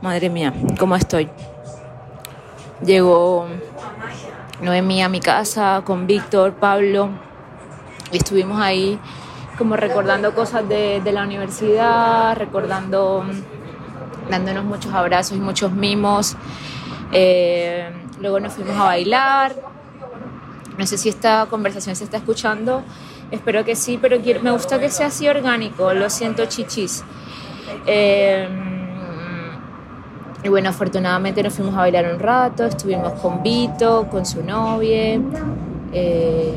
Madre 0.02 0.28
mía, 0.28 0.52
¿cómo 0.78 0.96
estoy? 0.96 1.28
Llegó 2.84 3.46
Noemí 4.62 5.02
a 5.02 5.08
mi 5.08 5.18
casa 5.18 5.82
con 5.84 6.06
Víctor, 6.06 6.52
Pablo, 6.52 7.08
estuvimos 8.12 8.60
ahí 8.60 8.96
como 9.58 9.74
recordando 9.74 10.36
cosas 10.36 10.68
de, 10.68 11.02
la 11.12 11.24
universidad, 11.24 12.36
recordando, 12.36 13.24
dándonos 14.30 14.64
muchos 14.64 14.94
abrazos 14.94 15.36
y 15.36 15.40
muchos 15.40 15.72
mimos. 15.72 16.36
Eh, 17.10 17.90
luego 18.20 18.38
nos 18.38 18.52
fuimos 18.52 18.76
a 18.76 18.84
bailar. 18.84 19.56
No 20.78 20.86
sé 20.86 20.96
si 20.96 21.08
esta 21.08 21.46
conversación 21.46 21.96
se 21.96 22.04
está 22.04 22.18
escuchando, 22.18 22.84
espero 23.32 23.64
que 23.64 23.74
sí, 23.74 23.98
pero 24.00 24.20
me 24.42 24.52
gusta 24.52 24.78
que 24.78 24.90
sea 24.90 25.08
así 25.08 25.26
orgánico, 25.26 25.92
lo 25.92 26.08
siento 26.08 26.46
chichis. 26.46 27.02
Eh, 27.86 28.48
y 30.44 30.48
bueno, 30.48 30.70
afortunadamente 30.70 31.42
nos 31.42 31.54
fuimos 31.54 31.74
a 31.74 31.78
bailar 31.78 32.12
un 32.12 32.18
rato, 32.18 32.64
estuvimos 32.64 33.12
con 33.14 33.42
Vito, 33.42 34.08
con 34.10 34.26
su 34.26 34.42
novia. 34.42 35.20
Eh, 35.92 36.54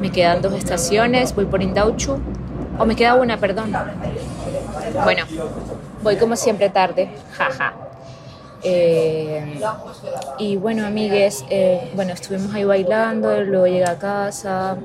me 0.00 0.10
quedan 0.10 0.40
dos 0.40 0.54
estaciones, 0.54 1.34
voy 1.34 1.44
por 1.44 1.62
Indauchu. 1.62 2.18
O 2.78 2.86
me 2.86 2.96
queda 2.96 3.14
una, 3.14 3.36
perdón. 3.36 3.72
Bueno, 5.04 5.24
voy 6.02 6.16
como 6.16 6.36
siempre 6.36 6.70
tarde, 6.70 7.10
jaja. 7.32 7.74
Eh, 8.62 9.60
y 10.38 10.56
bueno, 10.56 10.86
amigues, 10.86 11.44
eh, 11.50 11.90
bueno, 11.94 12.14
estuvimos 12.14 12.54
ahí 12.54 12.64
bailando, 12.64 13.42
luego 13.42 13.66
llegué 13.66 13.84
a 13.84 13.98
casa. 13.98 14.76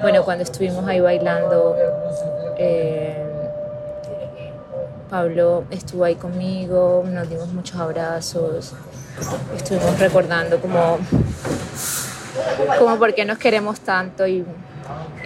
Bueno, 0.00 0.24
cuando 0.24 0.42
estuvimos 0.42 0.86
ahí 0.86 1.00
bailando, 1.00 1.76
Pablo 5.12 5.64
estuvo 5.70 6.04
ahí 6.04 6.14
conmigo, 6.14 7.04
nos 7.06 7.28
dimos 7.28 7.52
muchos 7.52 7.78
abrazos, 7.78 8.72
estuvimos 9.54 9.98
recordando 9.98 10.58
como, 10.58 10.98
como 12.78 12.96
por 12.96 13.14
qué 13.14 13.26
nos 13.26 13.36
queremos 13.36 13.80
tanto 13.80 14.26
y 14.26 14.42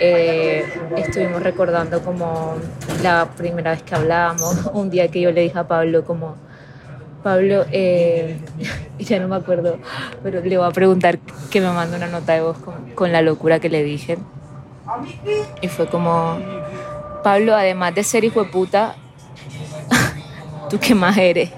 eh, 0.00 0.64
estuvimos 0.96 1.40
recordando 1.40 2.02
como 2.02 2.56
la 3.00 3.28
primera 3.36 3.70
vez 3.70 3.84
que 3.84 3.94
hablamos, 3.94 4.68
un 4.72 4.90
día 4.90 5.06
que 5.06 5.20
yo 5.20 5.30
le 5.30 5.42
dije 5.42 5.56
a 5.56 5.68
Pablo 5.68 6.04
como, 6.04 6.34
Pablo, 7.22 7.64
eh, 7.70 8.40
ya 8.98 9.20
no 9.20 9.28
me 9.28 9.36
acuerdo, 9.36 9.78
pero 10.20 10.40
le 10.40 10.58
voy 10.58 10.66
a 10.66 10.72
preguntar 10.72 11.20
que 11.48 11.60
me 11.60 11.70
mande 11.70 11.96
una 11.96 12.08
nota 12.08 12.32
de 12.32 12.40
voz 12.40 12.58
con, 12.58 12.74
con 12.96 13.12
la 13.12 13.22
locura 13.22 13.60
que 13.60 13.68
le 13.68 13.84
dije. 13.84 14.18
Y 15.60 15.68
fue 15.68 15.86
como, 15.86 16.40
Pablo, 17.22 17.54
además 17.54 17.94
de 17.94 18.02
ser 18.02 18.24
hijo 18.24 18.42
de 18.42 18.50
puta, 18.50 18.96
¿tú 20.68 20.78
qué 20.78 20.94
más 20.94 21.16
eres? 21.16 21.50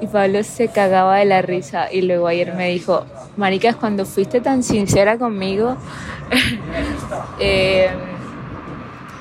Y 0.00 0.06
Pablo 0.06 0.42
se 0.42 0.68
cagaba 0.68 1.16
de 1.16 1.26
la 1.26 1.42
risa 1.42 1.92
y 1.92 2.02
luego 2.02 2.26
ayer 2.26 2.54
me 2.54 2.68
dijo, 2.70 3.04
Maricas, 3.36 3.76
cuando 3.76 4.06
fuiste 4.06 4.40
tan 4.40 4.62
sincera 4.62 5.18
conmigo, 5.18 5.76
eh, 7.38 7.90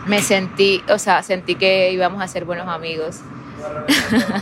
me 0.07 0.21
sentí, 0.21 0.81
o 0.89 0.97
sea, 0.97 1.21
sentí 1.21 1.55
que 1.55 1.91
íbamos 1.91 2.21
a 2.21 2.27
ser 2.27 2.45
buenos 2.45 2.67
amigos. 2.67 3.19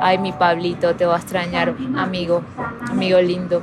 Ay, 0.00 0.18
mi 0.18 0.32
Pablito, 0.32 0.96
te 0.96 1.06
voy 1.06 1.14
a 1.14 1.18
extrañar, 1.18 1.76
amigo, 1.96 2.42
amigo 2.90 3.20
lindo. 3.20 3.62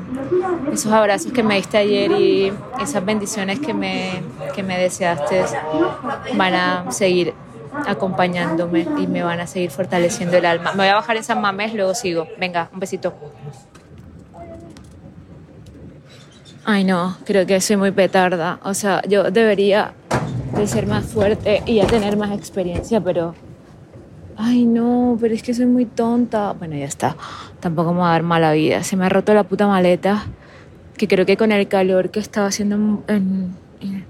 Esos 0.71 0.93
abrazos 0.93 1.33
que 1.33 1.43
me 1.43 1.55
diste 1.55 1.77
ayer 1.77 2.11
y 2.11 2.53
esas 2.81 3.03
bendiciones 3.03 3.59
que 3.59 3.73
me, 3.73 4.23
que 4.55 4.63
me 4.63 4.77
deseaste 4.77 5.43
van 6.35 6.53
a 6.53 6.91
seguir 6.91 7.33
acompañándome 7.85 8.87
y 8.97 9.07
me 9.07 9.23
van 9.23 9.39
a 9.39 9.47
seguir 9.47 9.71
fortaleciendo 9.71 10.37
el 10.37 10.45
alma. 10.45 10.71
Me 10.71 10.83
voy 10.83 10.87
a 10.87 10.95
bajar 10.95 11.17
en 11.17 11.23
San 11.23 11.41
Mamés, 11.41 11.73
luego 11.73 11.93
sigo. 11.93 12.27
Venga, 12.39 12.69
un 12.73 12.79
besito. 12.79 13.13
Ay 16.65 16.83
no, 16.83 17.17
creo 17.25 17.45
que 17.45 17.59
soy 17.61 17.77
muy 17.77 17.91
petarda. 17.91 18.59
O 18.63 18.73
sea, 18.73 19.01
yo 19.07 19.31
debería 19.31 19.93
de 20.55 20.67
ser 20.67 20.87
más 20.87 21.05
fuerte 21.05 21.63
y 21.65 21.75
ya 21.75 21.87
tener 21.87 22.17
más 22.17 22.31
experiencia, 22.31 23.01
pero... 23.01 23.33
Ay 24.37 24.65
no, 24.65 25.17
pero 25.19 25.33
es 25.33 25.43
que 25.43 25.53
soy 25.53 25.65
muy 25.65 25.85
tonta. 25.85 26.53
Bueno, 26.53 26.75
ya 26.75 26.85
está. 26.85 27.17
Tampoco 27.59 27.93
me 27.93 27.99
va 27.99 28.09
a 28.09 28.11
dar 28.13 28.23
mala 28.23 28.53
vida. 28.53 28.83
Se 28.83 28.95
me 28.95 29.05
ha 29.05 29.09
roto 29.09 29.33
la 29.33 29.43
puta 29.43 29.67
maleta, 29.67 30.27
que 30.95 31.07
creo 31.07 31.25
que 31.25 31.35
con 31.37 31.51
el 31.51 31.67
calor 31.67 32.09
que 32.09 32.19
estaba 32.19 32.47
haciendo 32.47 33.03
en, 33.07 33.55
en 33.81 34.05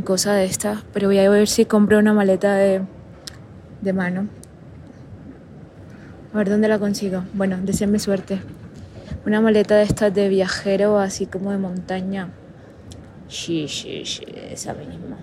cosa 0.00 0.32
de 0.32 0.46
esta, 0.46 0.82
pero 0.94 1.08
voy 1.08 1.18
a 1.18 1.28
ver 1.28 1.46
si 1.48 1.66
compro 1.66 1.98
una 1.98 2.14
maleta 2.14 2.54
de, 2.54 2.80
de 3.82 3.92
mano. 3.92 4.28
A 6.32 6.38
ver 6.38 6.48
dónde 6.48 6.68
la 6.68 6.78
consigo. 6.78 7.24
Bueno, 7.34 7.58
deseenme 7.60 7.98
suerte. 7.98 8.40
Una 9.26 9.42
maleta 9.42 9.76
de 9.76 9.82
estas 9.82 10.14
de 10.14 10.28
viajero, 10.30 10.98
así 10.98 11.26
como 11.26 11.50
de 11.50 11.58
montaña. 11.58 12.30
Sí, 13.28 13.68
sí, 13.68 14.04
sí, 14.06 14.24
esa 14.50 14.72
misma. 14.72 15.18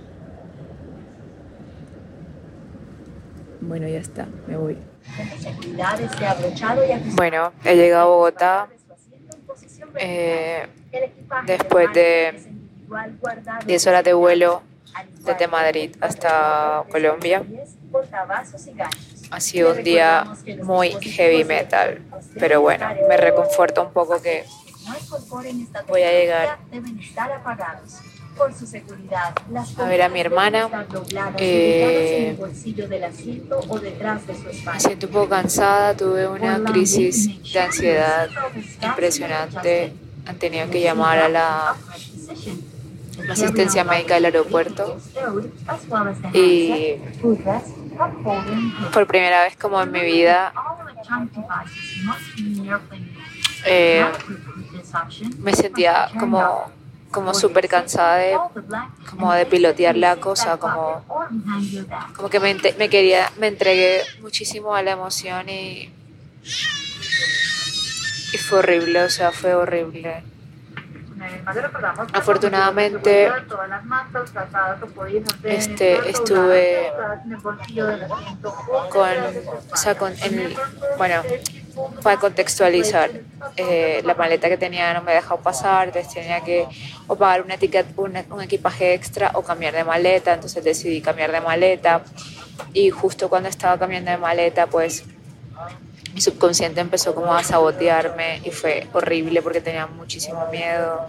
Bueno, 3.62 3.88
ya 3.88 4.00
está, 4.00 4.28
me 4.48 4.56
voy. 4.56 4.78
Bueno, 7.16 7.52
he 7.64 7.76
llegado 7.76 8.04
a 8.04 8.16
Bogotá 8.16 8.68
eh, 10.00 10.68
después 11.46 11.94
de 11.94 12.59
10 13.66 13.88
horas 13.88 14.04
de 14.04 14.14
vuelo 14.14 14.62
desde 15.26 15.48
Madrid 15.48 15.96
hasta 16.02 16.84
Colombia. 16.92 17.44
Ha 19.32 19.40
sido 19.40 19.74
un 19.74 19.84
día 19.84 20.26
muy 20.64 20.92
heavy 20.92 21.44
metal, 21.44 22.02
pero 22.40 22.62
bueno, 22.62 22.88
me 23.08 23.18
reconforta 23.18 23.82
un 23.82 23.92
poco 23.92 24.22
que 24.22 24.44
voy 25.88 26.02
a 26.02 26.12
llegar 26.12 26.58
a 29.78 29.86
ver 29.86 30.02
a 30.02 30.10
mi 30.10 30.20
hermana. 30.22 30.88
Eh, 31.38 32.38
me 32.40 32.54
siento 34.80 35.08
un 35.08 35.14
poco 35.14 35.30
cansada, 35.30 35.96
tuve 35.96 36.28
una 36.28 36.64
crisis 36.64 37.52
de 37.52 37.60
ansiedad 37.60 38.30
impresionante. 38.82 39.94
Han 40.26 40.38
tenido 40.38 40.70
que 40.70 40.82
llamar 40.82 41.18
a 41.20 41.30
la 41.30 41.76
asistencia 43.30 43.84
médica 43.84 44.16
del 44.16 44.26
aeropuerto. 44.26 44.98
Y 46.34 46.96
por 48.94 49.08
primera 49.08 49.44
vez 49.44 49.58
como 49.58 49.82
en 49.82 49.92
mi 49.92 50.02
vida 50.02 50.54
eh, 53.66 54.06
me 55.40 55.54
sentía 55.54 56.10
como 56.20 56.72
como 57.12 57.34
súper 57.34 57.68
cansada 57.68 58.18
de 58.18 58.38
como 59.10 59.34
de 59.34 59.46
pilotear 59.46 59.98
la 59.98 60.18
cosa 60.18 60.58
como 60.58 61.04
como 62.16 62.30
que 62.30 62.40
me, 62.40 62.56
me 62.78 62.90
quería 62.90 63.32
me 63.40 63.48
entregué 63.48 64.02
muchísimo 64.22 64.76
a 64.76 64.84
la 64.84 64.92
emoción 64.92 65.50
y 65.50 65.92
y 68.32 68.38
fue 68.38 68.60
horrible 68.60 69.04
o 69.04 69.10
sea 69.10 69.32
fue 69.32 69.56
horrible 69.56 70.24
Afortunadamente, 72.14 73.32
este, 75.44 76.10
estuve 76.10 76.92
con, 78.90 79.10
o 79.72 79.78
sea, 79.78 79.98
con 79.98 80.14
bueno, 80.98 81.24
para 82.04 82.18
contextualizar, 82.18 83.12
eh, 83.56 84.02
la 84.04 84.14
maleta 84.16 84.50
que 84.50 84.58
tenía 84.58 84.94
no 84.94 85.02
me 85.02 85.14
dejaba 85.14 85.42
pasar, 85.42 85.88
entonces 85.88 86.14
tenía 86.14 86.42
que 86.42 86.68
pagar 87.08 87.42
una 87.42 87.56
un, 87.98 88.18
un 88.32 88.42
equipaje 88.42 88.94
extra 88.94 89.32
o 89.34 89.42
cambiar 89.42 89.74
de 89.74 89.84
maleta, 89.84 90.34
entonces 90.34 90.64
decidí 90.64 91.02
cambiar 91.02 91.32
de 91.32 91.42
maleta. 91.42 92.02
Y 92.74 92.90
justo 92.90 93.30
cuando 93.30 93.50
estaba 93.50 93.78
cambiando 93.78 94.12
de 94.12 94.18
maleta, 94.18 94.68
pues 94.68 95.06
mi 96.14 96.22
subconsciente 96.22 96.82
empezó 96.82 97.14
como 97.14 97.34
a 97.34 97.44
sabotearme 97.44 98.42
y 98.44 98.52
fue 98.52 98.88
horrible 98.94 99.42
porque 99.42 99.62
tenía 99.62 99.88
muchísimo 99.88 100.48
miedo, 100.52 101.08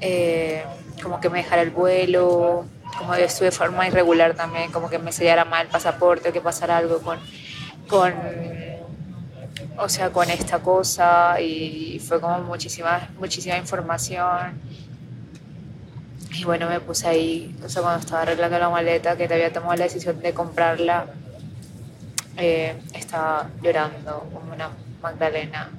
eh, 0.00 0.64
como 1.02 1.20
que 1.20 1.28
me 1.28 1.38
dejara 1.38 1.62
el 1.62 1.70
vuelo, 1.70 2.64
como 2.98 3.14
estuve 3.14 3.46
de 3.46 3.52
forma 3.52 3.86
irregular 3.86 4.34
también, 4.34 4.70
como 4.70 4.88
que 4.88 4.98
me 4.98 5.12
sellara 5.12 5.44
mal 5.44 5.66
el 5.66 5.68
pasaporte 5.68 6.28
o 6.28 6.32
que 6.32 6.40
pasara 6.40 6.76
algo 6.76 7.00
con, 7.00 7.18
con, 7.88 8.14
o 9.78 9.88
sea, 9.88 10.10
con 10.10 10.30
esta 10.30 10.60
cosa 10.60 11.40
y 11.40 11.98
fue 11.98 12.20
como 12.20 12.38
muchísima, 12.40 13.08
muchísima 13.18 13.56
información. 13.56 14.60
Y 16.34 16.44
bueno, 16.44 16.68
me 16.68 16.80
puse 16.80 17.06
ahí, 17.08 17.54
o 17.64 17.68
sea, 17.68 17.82
cuando 17.82 18.00
estaba 18.00 18.22
arreglando 18.22 18.58
la 18.58 18.70
maleta, 18.70 19.16
que 19.16 19.28
te 19.28 19.34
había 19.34 19.52
tomado 19.52 19.74
la 19.74 19.84
decisión 19.84 20.20
de 20.20 20.32
comprarla, 20.32 21.06
eh, 22.36 22.74
estaba 22.94 23.50
llorando 23.62 24.28
como 24.32 24.52
una 24.52 24.70
Magdalena 25.02 25.70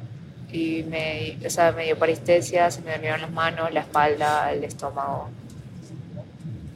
y 0.52 0.84
me, 0.84 1.38
o 1.46 1.50
sea, 1.50 1.72
me 1.72 1.86
dio 1.86 1.98
parestesia, 1.98 2.70
se 2.70 2.82
me 2.82 2.92
durmieron 2.92 3.22
las 3.22 3.32
manos, 3.32 3.74
la 3.74 3.82
espalda, 3.82 4.52
el 4.52 4.64
estómago. 4.64 5.30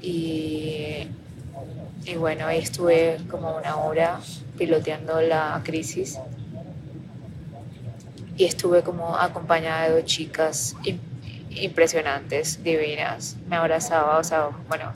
Y, 0.02 1.08
y 2.06 2.16
bueno, 2.16 2.48
ahí 2.48 2.60
estuve 2.60 3.18
como 3.30 3.56
una 3.56 3.78
hora 3.78 4.20
piloteando 4.58 5.22
la 5.22 5.62
crisis 5.64 6.18
y 8.38 8.46
estuve 8.46 8.84
como 8.84 9.18
acompañada 9.18 9.90
de 9.90 9.96
dos 9.96 10.06
chicas 10.06 10.76
impresionantes, 11.50 12.64
divinas. 12.64 13.36
Me 13.48 13.56
abrazaba, 13.56 14.20
o 14.20 14.24
sea, 14.24 14.50
bueno, 14.68 14.94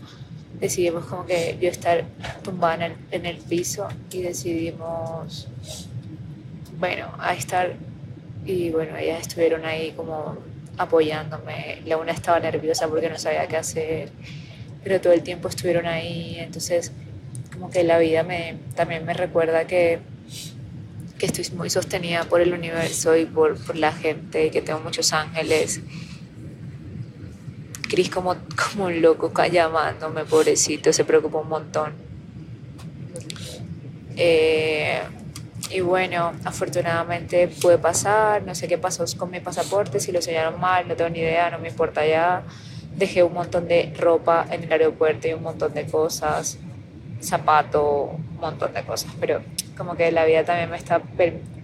decidimos 0.61 1.05
como 1.05 1.25
que 1.25 1.57
yo 1.59 1.69
estar 1.69 2.05
tumbada 2.43 2.75
en 2.75 2.81
el, 2.83 2.97
en 3.09 3.25
el 3.25 3.37
piso 3.37 3.87
y 4.11 4.21
decidimos, 4.21 5.47
bueno, 6.79 7.07
a 7.17 7.33
estar, 7.33 7.73
y 8.45 8.69
bueno, 8.69 8.95
ellas 8.95 9.21
estuvieron 9.21 9.65
ahí 9.65 9.91
como 9.91 10.37
apoyándome. 10.77 11.81
La 11.85 11.97
una 11.97 12.11
estaba 12.11 12.39
nerviosa 12.39 12.87
porque 12.87 13.09
no 13.09 13.17
sabía 13.17 13.47
qué 13.47 13.57
hacer, 13.57 14.11
pero 14.83 15.01
todo 15.01 15.13
el 15.13 15.23
tiempo 15.23 15.47
estuvieron 15.47 15.87
ahí, 15.87 16.37
entonces 16.39 16.91
como 17.51 17.71
que 17.71 17.83
la 17.83 17.97
vida 17.97 18.23
me, 18.23 18.57
también 18.75 19.03
me 19.03 19.13
recuerda 19.13 19.65
que, 19.65 19.99
que 21.17 21.25
estoy 21.25 21.45
muy 21.57 21.71
sostenida 21.71 22.23
por 22.25 22.39
el 22.39 22.53
universo 22.53 23.17
y 23.17 23.25
por, 23.25 23.57
por 23.65 23.75
la 23.75 23.91
gente, 23.91 24.51
que 24.51 24.61
tengo 24.61 24.79
muchos 24.79 25.11
ángeles 25.11 25.81
Cris 27.91 28.09
como, 28.09 28.37
como 28.55 28.85
un 28.85 29.01
loco 29.01 29.29
llamándome, 29.51 30.23
pobrecito, 30.23 30.93
se 30.93 31.03
preocupa 31.03 31.39
un 31.39 31.49
montón. 31.49 31.93
Eh, 34.15 35.01
y 35.69 35.81
bueno, 35.81 36.31
afortunadamente 36.45 37.49
pude 37.49 37.77
pasar, 37.77 38.43
no 38.43 38.55
sé 38.55 38.69
qué 38.69 38.77
pasó 38.77 39.03
con 39.17 39.29
mi 39.29 39.41
pasaporte, 39.41 39.99
si 39.99 40.13
lo 40.13 40.21
sellaron 40.21 40.57
mal, 40.57 40.87
no 40.87 40.95
tengo 40.95 41.09
ni 41.09 41.19
idea, 41.19 41.49
no 41.51 41.59
me 41.59 41.67
importa 41.67 42.05
ya. 42.05 42.43
Dejé 42.95 43.23
un 43.23 43.33
montón 43.33 43.67
de 43.67 43.93
ropa 43.99 44.45
en 44.49 44.63
el 44.63 44.71
aeropuerto 44.71 45.27
y 45.27 45.33
un 45.33 45.43
montón 45.43 45.73
de 45.73 45.85
cosas, 45.85 46.59
zapato, 47.21 48.03
un 48.15 48.37
montón 48.39 48.73
de 48.73 48.83
cosas, 48.83 49.11
pero 49.19 49.41
como 49.77 49.97
que 49.97 50.13
la 50.13 50.23
vida 50.23 50.45
también 50.45 50.69
me 50.69 50.77
está 50.77 51.01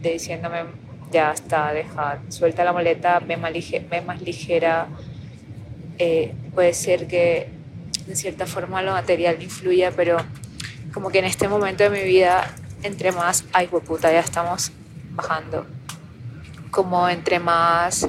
diciéndome, 0.01 0.65
ya 1.09 1.31
está, 1.31 1.71
deja, 1.71 2.19
suelta 2.27 2.65
la 2.65 2.73
maleta, 2.73 3.19
ve 3.19 3.37
más, 3.37 3.53
ve 3.53 4.01
más 4.01 4.21
ligera, 4.21 4.87
eh, 5.97 6.33
puede 6.53 6.73
ser 6.73 7.07
que 7.07 7.49
de 8.05 8.15
cierta 8.15 8.45
forma 8.45 8.81
lo 8.81 8.93
material 8.93 9.41
influya, 9.41 9.91
pero 9.91 10.17
como 10.93 11.09
que 11.09 11.19
en 11.19 11.25
este 11.25 11.47
momento 11.47 11.83
de 11.83 11.89
mi 11.89 12.03
vida, 12.03 12.53
entre 12.83 13.11
más, 13.11 13.45
ay, 13.53 13.67
puta, 13.67 14.11
ya 14.11 14.19
estamos 14.19 14.71
bajando. 15.11 15.65
Como 16.71 17.09
entre 17.09 17.39
más 17.39 18.07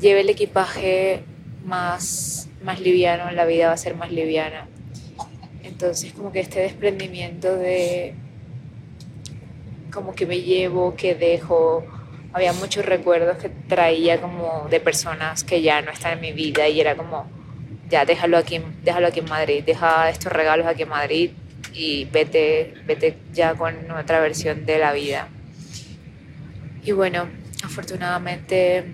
lleve 0.00 0.20
el 0.20 0.30
equipaje, 0.30 1.22
más, 1.64 2.48
más 2.64 2.80
liviano, 2.80 3.30
la 3.32 3.44
vida 3.44 3.68
va 3.68 3.74
a 3.74 3.76
ser 3.76 3.94
más 3.94 4.10
liviana. 4.10 4.66
Entonces, 5.62 6.12
como 6.12 6.32
que 6.32 6.40
este 6.40 6.60
desprendimiento 6.60 7.54
de 7.56 8.14
como 9.92 10.14
que 10.14 10.26
me 10.26 10.40
llevo, 10.40 10.94
que 10.94 11.14
dejo, 11.14 11.84
había 12.32 12.52
muchos 12.52 12.84
recuerdos 12.84 13.38
que 13.38 13.48
traía 13.48 14.20
como 14.20 14.68
de 14.70 14.80
personas 14.80 15.44
que 15.44 15.62
ya 15.62 15.82
no 15.82 15.90
están 15.90 16.14
en 16.14 16.20
mi 16.20 16.32
vida 16.32 16.68
y 16.68 16.80
era 16.80 16.96
como, 16.96 17.28
ya 17.88 18.04
déjalo 18.04 18.38
aquí, 18.38 18.60
déjalo 18.82 19.08
aquí 19.08 19.20
en 19.20 19.28
Madrid, 19.28 19.64
deja 19.64 20.08
estos 20.10 20.32
regalos 20.32 20.66
aquí 20.66 20.82
en 20.82 20.88
Madrid 20.88 21.30
y 21.72 22.04
vete, 22.06 22.74
vete 22.86 23.16
ya 23.32 23.54
con 23.54 23.90
otra 23.90 24.20
versión 24.20 24.64
de 24.64 24.78
la 24.78 24.92
vida. 24.92 25.28
Y 26.82 26.92
bueno, 26.92 27.28
afortunadamente 27.64 28.84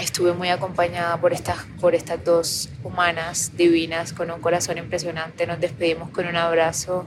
estuve 0.00 0.32
muy 0.32 0.48
acompañada 0.48 1.18
por 1.18 1.32
estas, 1.32 1.64
por 1.80 1.94
estas 1.94 2.24
dos 2.24 2.70
humanas 2.82 3.52
divinas 3.56 4.12
con 4.12 4.30
un 4.30 4.40
corazón 4.40 4.78
impresionante. 4.78 5.46
Nos 5.46 5.60
despedimos 5.60 6.10
con 6.10 6.26
un 6.26 6.36
abrazo, 6.36 7.04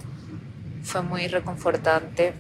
fue 0.84 1.02
muy 1.02 1.28
reconfortante 1.28 2.34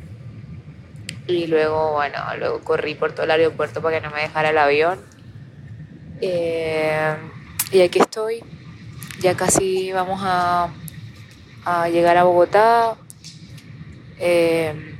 y 1.30 1.48
luego, 1.48 1.94
bueno, 1.94 2.18
luego 2.38 2.60
corrí 2.62 2.96
por 2.96 3.12
todo 3.14 3.24
el 3.24 3.32
aeropuerto 3.32 3.82
para 3.82 4.00
que 4.00 4.08
no 4.08 4.14
me 4.14 4.22
dejara 4.22 4.50
el 4.50 4.58
avión. 4.58 5.00
Eh, 6.22 7.16
y 7.72 7.82
aquí 7.82 8.00
estoy, 8.00 8.44
ya 9.20 9.36
casi 9.36 9.92
vamos 9.92 10.20
a, 10.24 10.70
a 11.66 11.90
llegar 11.90 12.18
a 12.18 12.24
Bogotá. 12.24 12.96
Eh, 14.20 14.98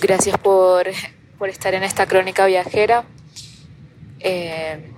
gracias 0.00 0.36
por, 0.38 0.86
por, 1.38 1.48
estar 1.48 1.74
en 1.74 1.84
esta 1.84 2.06
crónica 2.06 2.46
viajera. 2.46 3.04
Eh, 4.20 4.92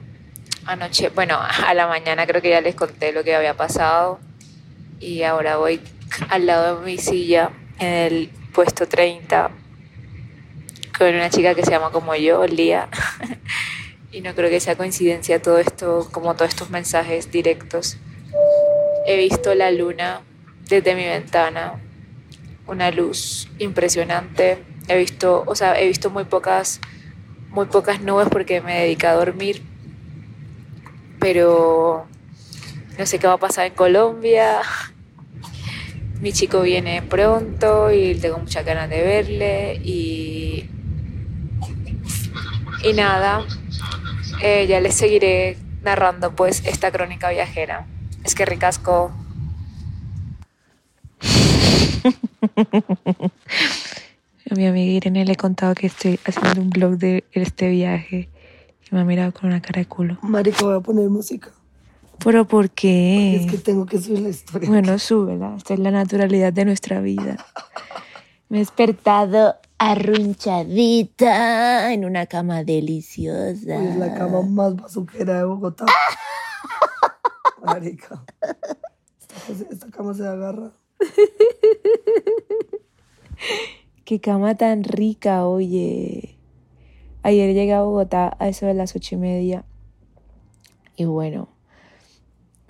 anoche, 0.67 1.11
bueno, 1.11 1.39
a 1.39 1.75
la 1.75 1.87
mañana 1.87 2.27
creo 2.27 2.43
que 2.43 2.51
ya 2.51 2.61
les 2.61 2.75
conté 2.75 3.13
lo 3.13 3.23
que 3.23 3.35
había 3.35 3.55
pasado 3.55 4.19
y 4.99 5.23
ahora 5.23 5.57
voy 5.57 5.81
al 6.29 6.47
lado 6.47 6.81
de 6.81 6.87
mi 6.87 6.99
silla 6.99 7.51
en 7.79 7.89
el 7.89 8.40
puesto 8.53 8.87
30 8.87 9.51
con 11.01 11.15
una 11.15 11.31
chica 11.31 11.55
que 11.55 11.65
se 11.65 11.71
llama 11.71 11.91
como 11.91 12.15
yo, 12.15 12.47
Lía. 12.47 12.89
y 14.13 14.21
no 14.21 14.35
creo 14.35 14.51
que 14.51 14.61
sea 14.61 14.77
coincidencia 14.77 15.41
todo 15.41 15.59
esto, 15.59 16.07
como 16.13 16.35
todos 16.35 16.51
estos 16.51 16.69
mensajes 16.69 17.31
directos. 17.31 17.97
He 19.07 19.17
visto 19.17 19.55
la 19.55 19.71
luna 19.71 20.21
desde 20.69 20.95
mi 20.95 21.05
ventana, 21.05 21.81
una 22.67 22.91
luz 22.91 23.49
impresionante. 23.59 24.63
He 24.89 24.99
visto, 24.99 25.43
o 25.47 25.55
sea, 25.55 25.81
he 25.81 25.87
visto 25.87 26.11
muy 26.11 26.25
pocas, 26.25 26.81
muy 27.49 27.65
pocas 27.65 28.03
nubes 28.03 28.29
porque 28.31 28.61
me 28.61 28.81
dediqué 28.81 29.07
a 29.07 29.15
dormir. 29.15 29.63
Pero 31.19 32.07
no 32.99 33.07
sé 33.07 33.19
qué 33.19 33.27
va 33.27 33.35
a 33.35 33.39
pasar 33.39 33.67
en 33.67 33.75
Colombia. 33.75 34.61
Mi 36.21 36.33
chico 36.33 36.63
viene 36.63 37.03
pronto 37.03 37.91
y 37.91 38.15
tengo 38.15 38.39
muchas 38.39 38.65
ganas 38.65 38.91
de 38.91 39.03
verle 39.03 39.81
y 39.83 40.69
y 42.83 42.95
nada, 42.95 43.45
eh, 44.43 44.67
ya 44.67 44.81
les 44.81 44.95
seguiré 44.95 45.59
narrando 45.83 46.35
pues 46.35 46.65
esta 46.67 46.91
crónica 46.91 47.31
viajera. 47.31 47.87
Es 48.25 48.35
que 48.35 48.47
ricasco. 48.47 49.13
A 54.51 54.55
mi 54.57 54.67
amiga 54.67 54.93
Irene 54.93 55.27
le 55.27 55.33
he 55.33 55.37
contado 55.37 55.75
que 55.75 55.89
estoy 55.89 56.19
haciendo 56.25 56.63
un 56.63 56.71
blog 56.71 56.97
de 56.97 57.25
este 57.33 57.69
viaje 57.69 58.31
y 58.91 58.95
me 58.95 59.03
ha 59.03 59.05
mirado 59.05 59.33
con 59.33 59.51
una 59.51 59.61
cara 59.61 59.81
de 59.81 59.87
culo. 59.87 60.19
Marico, 60.23 60.65
voy 60.67 60.77
a 60.77 60.81
poner 60.81 61.11
música. 61.11 61.51
¿Pero 62.23 62.47
por 62.47 62.71
qué? 62.71 63.37
es 63.37 63.51
que 63.51 63.59
tengo 63.59 63.87
que 63.87 63.99
subir 63.99 64.21
la 64.21 64.29
historia. 64.29 64.69
Bueno, 64.69 64.99
súbela. 64.99 65.55
Esta 65.57 65.75
es 65.75 65.81
la 65.81 65.91
naturalidad 65.91 66.53
de 66.53 66.65
nuestra 66.65 67.01
vida. 67.01 67.37
Me 68.49 68.59
he 68.59 68.61
despertado 68.61 69.57
arrunchadita 69.79 71.93
en 71.93 72.05
una 72.05 72.27
cama 72.27 72.63
deliciosa. 72.65 73.55
es 73.55 73.97
la 73.97 74.15
cama 74.15 74.43
más 74.43 74.77
bazuquera 74.77 75.39
de 75.39 75.45
Bogotá. 75.45 75.87
Marica. 77.65 78.23
Esta, 79.71 79.91
cama 79.91 80.15
se 80.15 80.27
agarra. 80.27 80.73
Qué 84.05 84.21
cama 84.21 84.57
tan 84.57 84.85
rica, 84.85 85.47
oye. 85.47 86.37
Ayer 87.23 87.55
llegué 87.55 87.73
a 87.73 87.83
Bogotá 87.83 88.37
a 88.39 88.49
eso 88.49 88.67
de 88.67 88.75
las 88.75 88.95
ocho 88.97 89.15
y 89.15 89.19
media. 89.19 89.65
Y 90.97 91.07
bueno, 91.07 91.49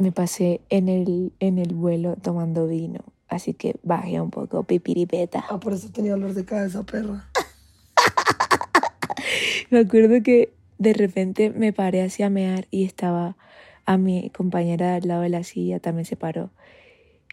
me 0.01 0.13
pasé 0.13 0.61
en 0.71 0.89
el, 0.89 1.33
en 1.41 1.59
el 1.59 1.75
vuelo 1.75 2.17
tomando 2.17 2.67
vino. 2.67 3.01
Así 3.29 3.55
que 3.55 3.77
bajé 3.83 4.21
un 4.21 4.31
poco, 4.31 4.65
pipiripeta. 4.65 5.45
Ah, 5.49 5.61
por 5.61 5.73
eso 5.73 5.91
tenía 5.91 6.13
dolor 6.13 6.35
de 6.35 6.45
cabeza, 6.45 6.83
perra. 6.83 7.29
me 9.71 9.81
acuerdo 9.81 10.23
que 10.23 10.53
de 10.79 10.95
repente 10.95 11.51
me 11.51 11.73
paré 11.73 12.03
hacia 12.03 12.31
mear 12.31 12.67
y 12.71 12.85
estaba 12.85 13.37
a 13.85 13.99
mi 13.99 14.31
compañera 14.31 14.97
al 14.97 15.07
lado 15.07 15.23
de 15.23 15.29
la 15.29 15.45
silla, 15.45 15.79
también 15.79 16.07
se 16.07 16.17
paró. 16.17 16.51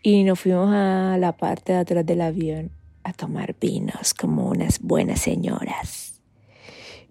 Y 0.03 0.23
nos 0.23 0.39
fuimos 0.39 0.69
a 0.71 1.17
la 1.17 1.37
parte 1.37 1.73
de 1.73 1.79
atrás 1.79 2.05
del 2.05 2.21
avión 2.21 2.71
a 3.03 3.13
tomar 3.13 3.55
vinos 3.59 4.13
como 4.13 4.49
unas 4.49 4.81
buenas 4.81 5.21
señoras. 5.21 6.21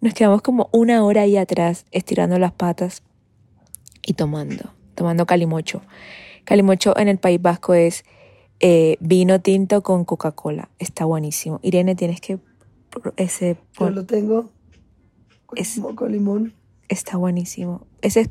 Nos 0.00 0.12
quedamos 0.12 0.42
como 0.42 0.68
una 0.72 1.04
hora 1.04 1.22
ahí 1.22 1.36
atrás 1.36 1.86
estirando 1.90 2.38
las 2.38 2.52
patas 2.52 3.02
y 4.04 4.12
tomando, 4.12 4.75
tomando 4.96 5.26
calimocho. 5.26 5.82
Calimocho 6.44 6.96
en 6.98 7.06
el 7.08 7.18
País 7.18 7.40
Vasco 7.40 7.74
es 7.74 8.04
eh, 8.58 8.96
vino 9.00 9.40
tinto 9.40 9.82
con 9.82 10.04
Coca-Cola. 10.04 10.70
Está 10.78 11.04
buenísimo. 11.04 11.60
Irene, 11.62 11.94
tienes 11.94 12.20
que... 12.20 12.40
Ese, 13.16 13.58
Yo 13.78 13.90
lo 13.90 14.06
tengo 14.06 14.50
con, 15.94 16.12
limón. 16.12 16.54
Está 16.88 17.16
buenísimo. 17.16 17.86
Ese 18.00 18.30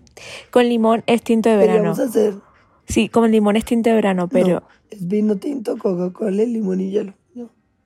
con 0.52 0.68
limón 0.68 1.04
es 1.08 1.22
tinto 1.22 1.50
de 1.50 1.58
verano. 1.58 1.84
vamos 1.84 2.00
a 2.00 2.04
hacer? 2.04 2.36
Sí, 2.88 3.10
con 3.10 3.32
limón 3.32 3.56
es 3.56 3.66
tinto 3.66 3.90
de 3.90 3.96
verano, 3.96 4.28
pero... 4.28 4.64
es 4.90 5.08
vino 5.08 5.38
tinto, 5.38 5.78
Coca-Cola, 5.78 6.44
limón 6.44 6.82
y 6.82 6.92
hielo. 6.92 7.14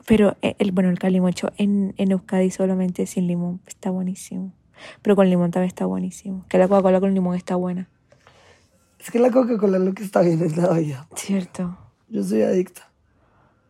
Pero 0.06 0.38
eh, 0.42 0.56
el, 0.60 0.72
bueno, 0.72 0.89
el 0.89 0.98
calimocho 0.98 1.52
en, 1.58 1.94
en 1.98 2.12
Euskadi 2.12 2.50
solamente 2.50 3.06
sin 3.06 3.28
limón. 3.28 3.62
Está 3.68 3.92
buenísimo. 3.92 4.54
Pero 5.02 5.15
con 5.15 5.30
limón 5.30 5.52
también 5.52 5.68
está 5.68 5.86
buenísimo. 5.86 6.46
Que 6.50 6.58
la 6.58 6.68
Coca-Cola 6.68 7.00
con 7.00 7.13
limón 7.13 7.36
está 7.36 7.56
buena. 7.56 7.89
Es 9.00 9.12
que 9.12 9.20
la 9.20 9.32
Coca-Cola 9.32 9.78
es 9.78 9.84
lo 9.84 9.94
que 9.94 10.04
está 10.04 10.22
bien 10.22 10.42
en 10.44 10.62
la 10.62 10.74
vida. 10.74 11.08
Cierto. 11.16 11.78
Yo 12.10 12.24
soy 12.24 12.42
adicta. 12.42 12.92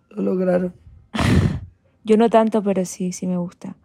Lo 0.09 0.23
lograron. 0.23 0.73
Yo 2.03 2.17
no 2.17 2.29
tanto, 2.29 2.63
pero 2.63 2.83
sí, 2.85 3.11
sí 3.11 3.27
me 3.27 3.37
gusta. 3.37 3.75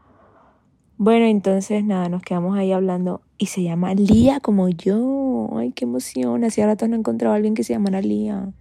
Bueno, 0.97 1.27
entonces 1.27 1.85
nada, 1.85 2.09
nos 2.09 2.23
quedamos 2.23 2.57
ahí 2.57 2.73
hablando 2.73 3.21
y 3.37 3.47
se 3.47 3.63
llama 3.63 3.95
Lía 3.95 4.39
como 4.41 4.69
yo. 4.69 5.51
Ay, 5.57 5.73
qué 5.73 5.85
emoción. 5.85 6.45
Hacía 6.45 6.67
rato 6.67 6.87
no 6.87 6.95
encontraba 6.95 7.35
a 7.35 7.37
alguien 7.37 7.55
que 7.55 7.65
se 7.65 7.73
llamara 7.73 8.01
Lía. 8.01 8.53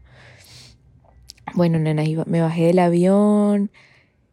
Bueno, 1.53 1.77
nena, 1.77 2.03
me 2.25 2.41
bajé 2.41 2.65
del 2.65 2.79
avión 2.79 3.69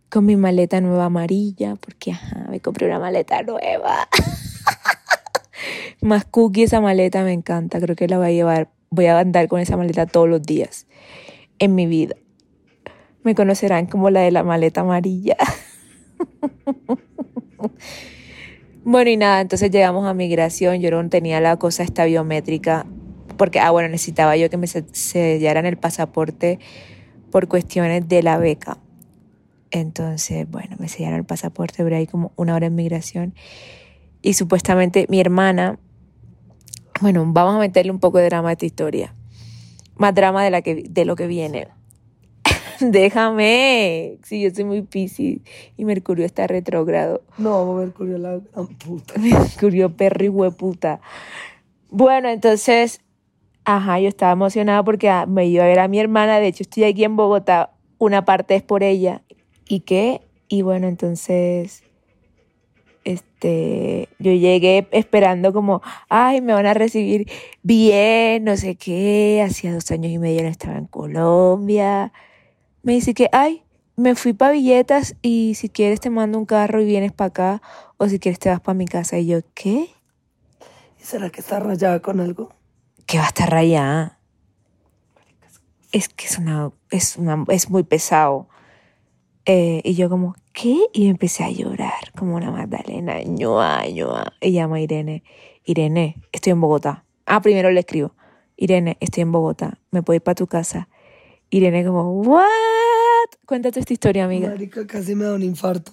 con 0.09 0.25
mi 0.25 0.37
maleta 0.37 0.81
nueva 0.81 1.05
amarilla, 1.05 1.77
porque 1.77 2.13
ajá, 2.13 2.47
me 2.51 2.61
compré 2.61 2.87
una 2.87 2.99
maleta 2.99 3.43
nueva. 3.43 4.09
Más 6.03 6.25
cookie 6.25 6.63
esa 6.63 6.81
maleta 6.81 7.23
me 7.25 7.33
encanta, 7.33 7.81
creo 7.81 7.97
que 7.97 8.09
la 8.09 8.19
voy 8.19 8.29
a 8.29 8.31
llevar, 8.31 8.71
voy 8.91 9.07
a 9.07 9.19
andar 9.19 9.49
con 9.49 9.61
esa 9.61 9.77
maleta 9.77 10.07
todos 10.07 10.29
los 10.29 10.43
días 10.43 10.87
en 11.59 11.75
mi 11.75 11.87
vida. 11.87 12.17
Me 13.23 13.35
conocerán 13.35 13.87
como 13.87 14.11
la 14.11 14.21
de 14.21 14.31
la 14.31 14.43
maleta 14.43 14.81
amarilla. 14.81 15.37
bueno, 18.85 19.11
y 19.11 19.17
nada, 19.17 19.43
entonces 19.43 19.71
llegamos 19.71 20.07
a 20.07 20.15
migración. 20.15 20.81
Yo 20.81 20.91
no 20.91 21.09
tenía 21.11 21.41
la 21.41 21.57
cosa 21.57 21.83
esta 21.83 22.07
biométrica 22.07 22.87
porque, 23.37 23.59
ah, 23.59 23.71
bueno, 23.71 23.89
necesitaba 23.89 24.37
yo 24.37 24.51
que 24.51 24.59
me 24.59 24.67
sellaran 24.67 25.67
el 25.67 25.79
pasaporte 25.79 26.59
por 27.31 27.49
cuestiones 27.49 28.07
de 28.09 28.23
la 28.23 28.37
beca. 28.37 28.79
Entonces, 29.71 30.51
bueno, 30.51 30.77
me 30.79 30.89
sellaron 30.89 31.21
el 31.21 31.25
pasaporte, 31.25 31.83
pero 31.83 31.97
ahí 31.97 32.07
como 32.07 32.33
una 32.37 32.55
hora 32.55 32.67
en 32.67 32.75
migración. 32.75 33.35
Y 34.23 34.35
supuestamente 34.35 35.07
mi 35.09 35.21
hermana, 35.21 35.79
bueno, 37.01 37.25
vamos 37.27 37.57
a 37.57 37.59
meterle 37.59 37.93
un 37.93 38.01
poco 38.01 38.19
de 38.19 38.27
drama 38.27 38.51
a 38.51 38.53
esta 38.53 38.67
historia 38.67 39.15
más 40.01 40.15
drama 40.15 40.43
de, 40.43 40.51
la 40.51 40.63
que, 40.63 40.83
de 40.89 41.05
lo 41.05 41.15
que 41.15 41.27
viene. 41.27 41.69
Déjame. 42.81 44.17
Sí, 44.25 44.41
yo 44.41 44.51
soy 44.51 44.65
muy 44.65 44.81
piscis 44.81 45.43
y 45.77 45.85
Mercurio 45.85 46.25
está 46.25 46.47
retrógrado. 46.47 47.23
No, 47.37 47.75
Mercurio 47.75 48.17
la 48.17 48.39
gran 48.39 48.67
puta. 48.67 49.15
Mercurio 49.21 49.95
perro 49.95 50.25
y 50.25 50.29
hueputa. 50.31 51.01
Bueno, 51.91 52.31
entonces, 52.31 53.03
ajá, 53.65 54.01
yo 54.01 54.09
estaba 54.09 54.33
emocionada 54.33 54.83
porque 54.83 55.11
ah, 55.11 55.27
me 55.27 55.47
iba 55.47 55.65
a 55.65 55.67
ver 55.67 55.81
a 55.81 55.89
mi 55.89 56.01
hermana. 56.01 56.41
De 56.41 56.47
hecho, 56.47 56.63
estoy 56.63 56.85
aquí 56.85 57.05
en 57.05 57.17
Bogotá. 57.17 57.75
Una 57.99 58.25
parte 58.25 58.55
es 58.55 58.63
por 58.63 58.83
ella. 58.83 59.21
¿Y 59.69 59.81
qué? 59.81 60.23
Y 60.49 60.63
bueno, 60.63 60.89
entonces 60.89 61.83
este, 63.13 64.09
yo 64.19 64.33
llegué 64.33 64.89
esperando 64.93 65.53
como, 65.53 65.83
ay, 66.09 66.41
me 66.41 66.53
van 66.53 66.67
a 66.67 66.75
recibir 66.75 67.31
bien, 67.63 68.45
no 68.45 68.57
sé 68.57 68.77
qué, 68.77 69.43
hacía 69.45 69.73
dos 69.73 69.91
años 69.91 70.13
y 70.13 70.19
medio 70.19 70.43
no 70.43 70.49
estaba 70.49 70.79
en 70.79 70.87
Colombia. 70.87 72.13
Me 72.83 72.95
dice 72.95 73.15
que, 73.15 73.29
ay, 73.33 73.63
me 73.97 74.15
fui 74.15 74.33
para 74.33 74.53
Villetas 74.53 75.17
y 75.23 75.55
si 75.57 75.69
quieres 75.69 76.01
te 76.01 76.11
mando 76.11 76.39
un 76.39 76.47
carro 76.47 76.81
y 76.81 76.87
vienes 76.87 77.13
para 77.13 77.29
acá, 77.29 77.63
o 77.97 78.09
si 78.09 78.19
quieres 78.19 78.39
te 78.39 78.49
vas 78.49 78.61
para 78.61 78.75
mi 78.75 78.87
casa. 78.87 79.19
Y 79.19 79.27
yo, 79.27 79.41
¿qué? 79.55 79.89
¿Y 81.01 81.05
será 81.05 81.31
que 81.31 81.41
está 81.41 81.61
rayada 81.61 82.01
con 82.01 82.21
algo? 82.21 82.53
¿Qué 83.07 83.19
va 83.19 83.25
a 83.25 83.29
estar 83.29 83.51
rayada? 83.51 84.19
Es 85.93 86.09
que 86.09 86.27
es 86.27 86.39
una, 86.39 86.71
es 86.91 87.17
una, 87.17 87.45
es 87.49 87.69
muy 87.69 87.83
pesado. 87.83 88.49
Eh, 89.45 89.81
y 89.85 89.95
yo 89.95 90.09
como, 90.09 90.35
¿qué? 90.53 90.77
Y 90.93 91.09
empecé 91.09 91.45
a 91.45 91.51
llorar 91.51 92.13
como 92.17 92.37
una 92.37 92.51
Magdalena, 92.51 93.23
ñoa, 93.23 93.87
ñoa. 93.89 94.33
Y 94.41 94.53
llama 94.53 94.77
a 94.77 94.81
Irene, 94.81 95.23
Irene, 95.65 96.17
estoy 96.33 96.53
en 96.53 96.61
Bogotá. 96.61 97.05
Ah, 97.27 97.41
primero 97.41 97.71
le 97.71 97.81
escribo, 97.81 98.15
Irene, 98.57 98.97
estoy 99.01 99.23
en 99.23 99.33
Bogotá, 99.33 99.79
me 99.91 100.03
puedo 100.03 100.17
ir 100.17 100.23
para 100.23 100.35
tu 100.35 100.47
casa. 100.47 100.89
Irene 101.51 101.85
como, 101.85 102.23
¿what? 102.23 102.45
Cuéntate 103.47 103.81
esta 103.81 103.93
historia, 103.93 104.25
amiga. 104.25 104.49
Marica, 104.49 104.87
casi 104.87 105.15
me 105.15 105.25
da 105.25 105.35
un 105.35 105.43
infarto. 105.43 105.93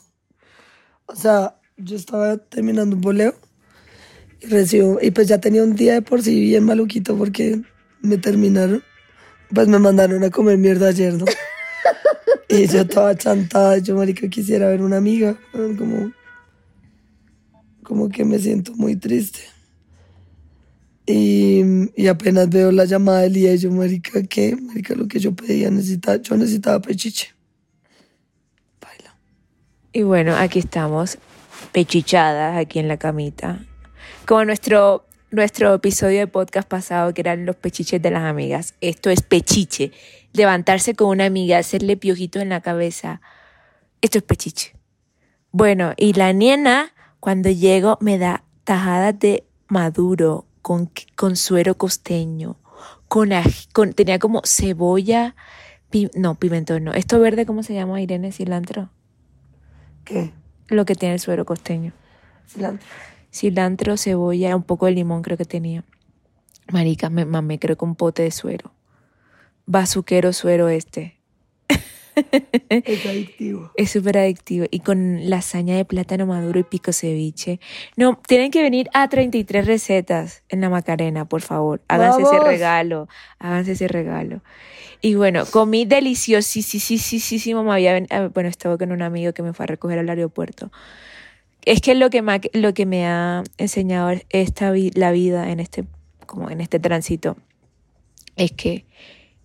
O 1.05 1.15
sea, 1.15 1.55
yo 1.77 1.95
estaba 1.95 2.37
terminando 2.37 2.95
un 2.95 3.01
boleo 3.01 3.33
y 4.41 4.47
recibo, 4.47 4.99
y 5.01 5.11
pues 5.11 5.27
ya 5.27 5.39
tenía 5.39 5.63
un 5.63 5.75
día 5.75 5.93
de 5.93 6.01
por 6.01 6.21
sí 6.21 6.39
bien 6.41 6.63
maluquito 6.63 7.17
porque 7.17 7.61
me 8.01 8.17
terminaron, 8.17 8.83
pues 9.53 9.67
me 9.67 9.79
mandaron 9.79 10.23
a 10.23 10.29
comer 10.29 10.57
mierda 10.57 10.89
ayer, 10.89 11.13
¿no? 11.13 11.25
Y 12.49 12.67
yo 12.67 12.81
estaba 12.81 13.15
chantada, 13.15 13.77
yo, 13.79 13.95
marica, 13.95 14.27
quisiera 14.29 14.69
ver 14.69 14.81
una 14.81 14.97
amiga, 14.97 15.37
como, 15.51 16.13
como 17.83 18.09
que 18.09 18.23
me 18.23 18.39
siento 18.39 18.73
muy 18.73 18.95
triste. 18.95 19.41
Y, 21.05 21.61
y, 21.95 22.07
apenas 22.07 22.49
veo 22.49 22.71
la 22.71 22.85
llamada 22.85 23.21
de 23.21 23.29
Lía 23.29 23.53
y 23.53 23.57
yo, 23.57 23.71
marica, 23.71 24.21
¿qué? 24.23 24.55
Marica, 24.55 24.93
lo 24.93 25.07
que 25.07 25.19
yo 25.19 25.33
pedía, 25.33 25.69
necesitaba, 25.69 26.17
yo 26.17 26.35
necesitaba 26.35 26.81
pechiche. 26.81 27.33
Baila. 28.81 29.15
Y 29.93 30.03
bueno, 30.03 30.35
aquí 30.35 30.59
estamos, 30.59 31.17
pechichadas 31.71 32.57
aquí 32.57 32.79
en 32.79 32.89
la 32.89 32.97
camita. 32.97 33.65
Como 34.25 34.43
nuestro, 34.43 35.05
nuestro 35.31 35.73
episodio 35.73 36.19
de 36.19 36.27
podcast 36.27 36.67
pasado, 36.67 37.13
que 37.13 37.21
eran 37.21 37.45
los 37.45 37.55
pechiches 37.55 38.01
de 38.01 38.11
las 38.11 38.23
amigas. 38.23 38.73
Esto 38.81 39.09
es 39.09 39.21
pechiche. 39.21 39.91
Levantarse 40.37 40.93
con 40.93 41.09
una 41.09 41.25
amiga, 41.25 41.57
hacerle 41.57 41.97
piojitos 41.97 42.43
en 42.43 42.49
la 42.49 42.61
cabeza. 42.61 43.21
Esto 44.01 44.19
es 44.19 44.23
pechiche. 44.23 44.75
Bueno, 45.51 45.93
y 45.97 46.13
la 46.13 46.31
nena, 46.31 46.93
cuando 47.19 47.49
llego, 47.49 47.97
me 48.01 48.19
da 48.19 48.43
tajadas 48.63 49.17
de 49.17 49.47
maduro 49.67 50.45
con, 50.61 50.91
con 51.15 51.35
suero 51.35 51.75
costeño. 51.75 52.57
Con, 53.07 53.31
con 53.73 53.93
tenía 53.93 54.19
como 54.19 54.43
cebolla, 54.45 55.35
no, 56.13 56.35
pimentón 56.35 56.83
no. 56.83 56.93
¿Esto 56.93 57.19
verde 57.19 57.47
cómo 57.47 57.63
se 57.63 57.73
llama, 57.73 57.99
Irene? 57.99 58.31
¿Cilantro? 58.31 58.89
¿Qué? 60.05 60.33
Lo 60.67 60.85
que 60.85 60.93
tiene 60.93 61.15
el 61.15 61.19
suero 61.19 61.45
costeño. 61.45 61.93
Cilantro. 62.47 62.87
Cilantro, 63.33 63.97
cebolla, 63.97 64.55
un 64.55 64.61
poco 64.61 64.85
de 64.85 64.91
limón 64.91 65.23
creo 65.23 65.37
que 65.37 65.45
tenía. 65.45 65.83
Marica, 66.71 67.09
me 67.09 67.25
mamé 67.25 67.57
creo 67.57 67.75
que 67.75 67.85
un 67.85 67.95
pote 67.95 68.21
de 68.21 68.31
suero. 68.31 68.76
Bazuquero 69.67 70.33
suero 70.33 70.69
este. 70.69 71.17
Es 72.71 73.05
adictivo. 73.05 73.71
Es 73.75 73.91
súper 73.91 74.17
adictivo. 74.17 74.65
Y 74.71 74.79
con 74.79 75.29
lasaña 75.29 75.75
de 75.75 75.85
plátano 75.85 76.25
maduro 76.25 76.59
y 76.59 76.63
pico 76.63 76.91
ceviche. 76.91 77.59
No, 77.95 78.19
tienen 78.27 78.49
que 78.49 78.63
venir 78.63 78.89
a 78.93 79.07
33 79.07 79.67
recetas 79.67 80.41
en 80.49 80.61
la 80.61 80.69
Macarena, 80.69 81.25
por 81.25 81.41
favor. 81.41 81.81
Háganse 81.87 82.23
ese 82.23 82.39
regalo. 82.39 83.07
Háganse 83.37 83.73
ese 83.73 83.87
regalo. 83.87 84.41
Y 85.01 85.13
bueno, 85.15 85.45
comí 85.45 85.85
deliciosísimo. 85.85 87.63
Me 87.63 87.73
había, 87.73 87.97
eh, 87.97 88.29
bueno, 88.33 88.49
estaba 88.49 88.77
con 88.77 88.91
un 88.91 89.03
amigo 89.03 89.33
que 89.33 89.43
me 89.43 89.53
fue 89.53 89.65
a 89.65 89.67
recoger 89.67 89.99
al 89.99 90.09
aeropuerto. 90.09 90.71
Es 91.65 91.81
que 91.81 91.93
lo 91.93 92.09
que 92.09 92.21
me, 92.21 92.39
lo 92.53 92.73
que 92.73 92.85
me 92.85 93.05
ha 93.05 93.43
enseñado 93.57 94.17
esta, 94.29 94.73
la 94.95 95.11
vida 95.11 95.51
en 95.51 95.59
este, 95.59 95.83
como 96.25 96.49
en 96.49 96.61
este 96.61 96.79
tránsito 96.79 97.37
es 98.37 98.53
que 98.53 98.85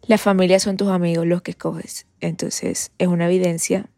la 0.06 0.18
familia 0.18 0.58
son 0.58 0.76
tus 0.76 0.88
amigos 0.88 1.26
los 1.26 1.42
que 1.42 1.52
escoges. 1.52 2.06
Entonces 2.20 2.92
es 2.98 3.08
una 3.08 3.26
evidencia. 3.26 3.88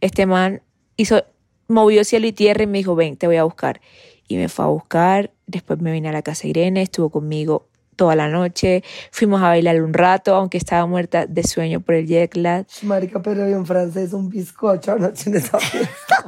Este 0.00 0.26
man 0.26 0.62
hizo, 0.96 1.24
movió 1.68 2.04
cielo 2.04 2.26
y 2.26 2.32
tierra 2.32 2.62
y 2.62 2.66
me 2.66 2.78
dijo, 2.78 2.94
ven, 2.94 3.16
te 3.16 3.26
voy 3.26 3.36
a 3.36 3.44
buscar. 3.44 3.80
Y 4.26 4.36
me 4.36 4.48
fue 4.48 4.64
a 4.64 4.68
buscar. 4.68 5.32
Después 5.46 5.80
me 5.80 5.92
vine 5.92 6.08
a 6.08 6.12
la 6.12 6.22
casa 6.22 6.44
de 6.44 6.50
Irene, 6.50 6.82
estuvo 6.82 7.10
conmigo 7.10 7.68
toda 7.96 8.16
la 8.16 8.28
noche. 8.28 8.82
Fuimos 9.10 9.42
a 9.42 9.48
bailar 9.48 9.82
un 9.82 9.94
rato, 9.94 10.34
aunque 10.34 10.58
estaba 10.58 10.86
muerta 10.86 11.26
de 11.26 11.42
sueño 11.42 11.80
por 11.80 11.94
el 11.94 12.06
jet 12.06 12.34
lag. 12.36 12.66
Marica, 12.82 13.20
pero 13.22 13.42
había 13.42 13.58
un 13.58 13.66
francés, 13.66 14.12
un 14.12 14.28
bizcocho 14.28 14.92
anoche 14.96 15.30
en 15.30 15.36
esa 15.36 15.58
fiesta. 15.58 16.24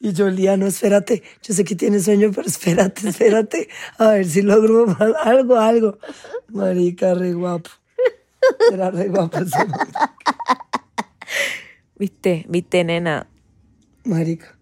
Y 0.00 0.12
yo, 0.12 0.28
Liano, 0.28 0.66
espérate, 0.66 1.24
yo 1.42 1.54
sé 1.54 1.64
que 1.64 1.74
tienes 1.74 2.04
sueño, 2.04 2.30
pero 2.32 2.46
espérate, 2.46 3.08
espérate, 3.08 3.68
a 3.98 4.10
ver 4.10 4.26
si 4.26 4.42
logro 4.42 4.96
algo, 5.24 5.56
algo. 5.56 5.98
Marica, 6.48 7.14
re 7.14 7.32
guapo. 7.32 7.70
Era 8.72 8.90
re 8.92 9.08
guapo 9.08 9.38
ese 9.38 9.58
Viste, 11.96 12.46
viste, 12.48 12.84
nena. 12.84 13.26
Marica. 14.04 14.56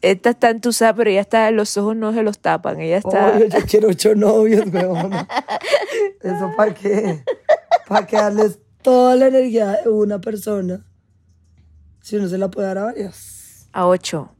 Esta 0.00 0.30
está 0.30 0.50
entusada, 0.50 0.94
pero 0.94 1.10
ya 1.10 1.20
está, 1.20 1.50
los 1.50 1.76
ojos 1.76 1.96
no 1.96 2.12
se 2.12 2.22
los 2.22 2.38
tapan, 2.38 2.80
ella 2.80 2.98
está... 2.98 3.34
Obvio, 3.34 3.46
yo 3.46 3.58
quiero 3.68 3.88
ocho 3.88 4.14
novios, 4.14 4.66
weón. 4.72 5.12
¿Eso 6.22 6.50
para 6.56 6.74
qué? 6.74 7.24
Para 7.88 8.06
que 8.06 8.16
darles 8.16 8.58
toda 8.82 9.16
la 9.16 9.26
energía 9.26 9.80
de 9.84 9.90
una 9.90 10.20
persona. 10.20 10.84
Si 12.00 12.16
uno 12.16 12.28
se 12.28 12.38
la 12.38 12.50
puede 12.50 12.68
dar 12.68 12.78
a 12.78 12.84
varios. 12.84 13.68
A 13.72 13.86
ocho. 13.86 14.34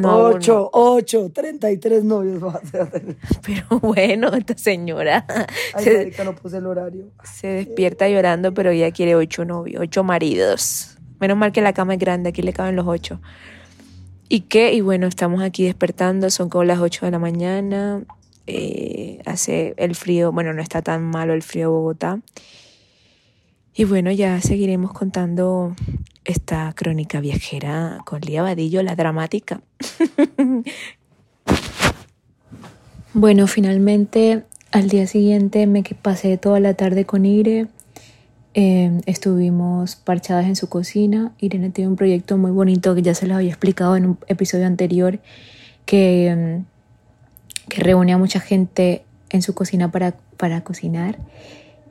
No, 0.00 0.24
ocho, 0.24 0.70
ocho, 0.72 1.30
treinta 1.32 1.70
y 1.70 1.78
tres 1.78 2.04
novios 2.04 2.42
va 2.42 2.54
a 2.54 2.86
tener. 2.86 3.16
Pero 3.46 3.80
bueno, 3.80 4.28
esta 4.28 4.56
señora. 4.56 5.26
Ay, 5.74 5.84
se, 6.12 6.24
no 6.24 6.34
puse 6.34 6.58
el 6.58 6.66
horario. 6.66 7.10
Se 7.24 7.46
despierta 7.46 8.08
llorando, 8.08 8.52
pero 8.52 8.70
ella 8.70 8.90
quiere 8.90 9.14
ocho 9.14 9.44
novios, 9.44 9.82
ocho 9.82 10.04
maridos. 10.04 10.96
Menos 11.20 11.36
mal 11.36 11.52
que 11.52 11.60
la 11.60 11.72
cama 11.72 11.94
es 11.94 12.00
grande, 12.00 12.30
aquí 12.30 12.42
le 12.42 12.52
caben 12.52 12.76
los 12.76 12.86
ocho. 12.86 13.20
¿Y 14.28 14.42
qué? 14.42 14.72
Y 14.72 14.80
bueno, 14.80 15.06
estamos 15.06 15.42
aquí 15.42 15.64
despertando, 15.64 16.30
son 16.30 16.48
como 16.48 16.64
las 16.64 16.78
ocho 16.78 17.04
de 17.04 17.12
la 17.12 17.18
mañana. 17.18 18.02
Eh, 18.46 19.20
hace 19.26 19.74
el 19.76 19.94
frío, 19.94 20.32
bueno, 20.32 20.52
no 20.52 20.62
está 20.62 20.82
tan 20.82 21.02
malo 21.02 21.34
el 21.34 21.42
frío 21.42 21.66
de 21.66 21.72
Bogotá. 21.72 22.20
Y 23.74 23.84
bueno, 23.84 24.10
ya 24.10 24.40
seguiremos 24.40 24.92
contando 24.92 25.74
esta 26.24 26.72
crónica 26.74 27.20
viajera 27.20 27.98
con 28.04 28.20
Lía 28.20 28.42
Vadillo, 28.42 28.82
la 28.82 28.94
dramática. 28.94 29.60
bueno, 33.14 33.46
finalmente 33.46 34.44
al 34.72 34.88
día 34.88 35.06
siguiente 35.06 35.66
me 35.66 35.82
pasé 35.82 36.36
toda 36.36 36.60
la 36.60 36.74
tarde 36.74 37.04
con 37.04 37.24
Ire. 37.26 37.68
Em, 38.52 39.00
estuvimos 39.06 39.96
parchadas 39.96 40.46
en 40.46 40.56
su 40.56 40.68
cocina. 40.68 41.32
Irene 41.38 41.70
tiene 41.70 41.88
un 41.88 41.96
proyecto 41.96 42.36
muy 42.36 42.50
bonito 42.50 42.94
que 42.94 43.02
ya 43.02 43.14
se 43.14 43.26
los 43.26 43.36
había 43.36 43.50
explicado 43.50 43.96
en 43.96 44.06
un 44.06 44.18
episodio 44.26 44.66
anterior 44.66 45.20
que, 45.86 46.28
em, 46.28 46.64
que 47.68 47.82
reúne 47.82 48.12
a 48.12 48.18
mucha 48.18 48.40
gente 48.40 49.04
en 49.30 49.42
su 49.42 49.54
cocina 49.54 49.90
para, 49.90 50.14
para 50.36 50.62
cocinar. 50.62 51.18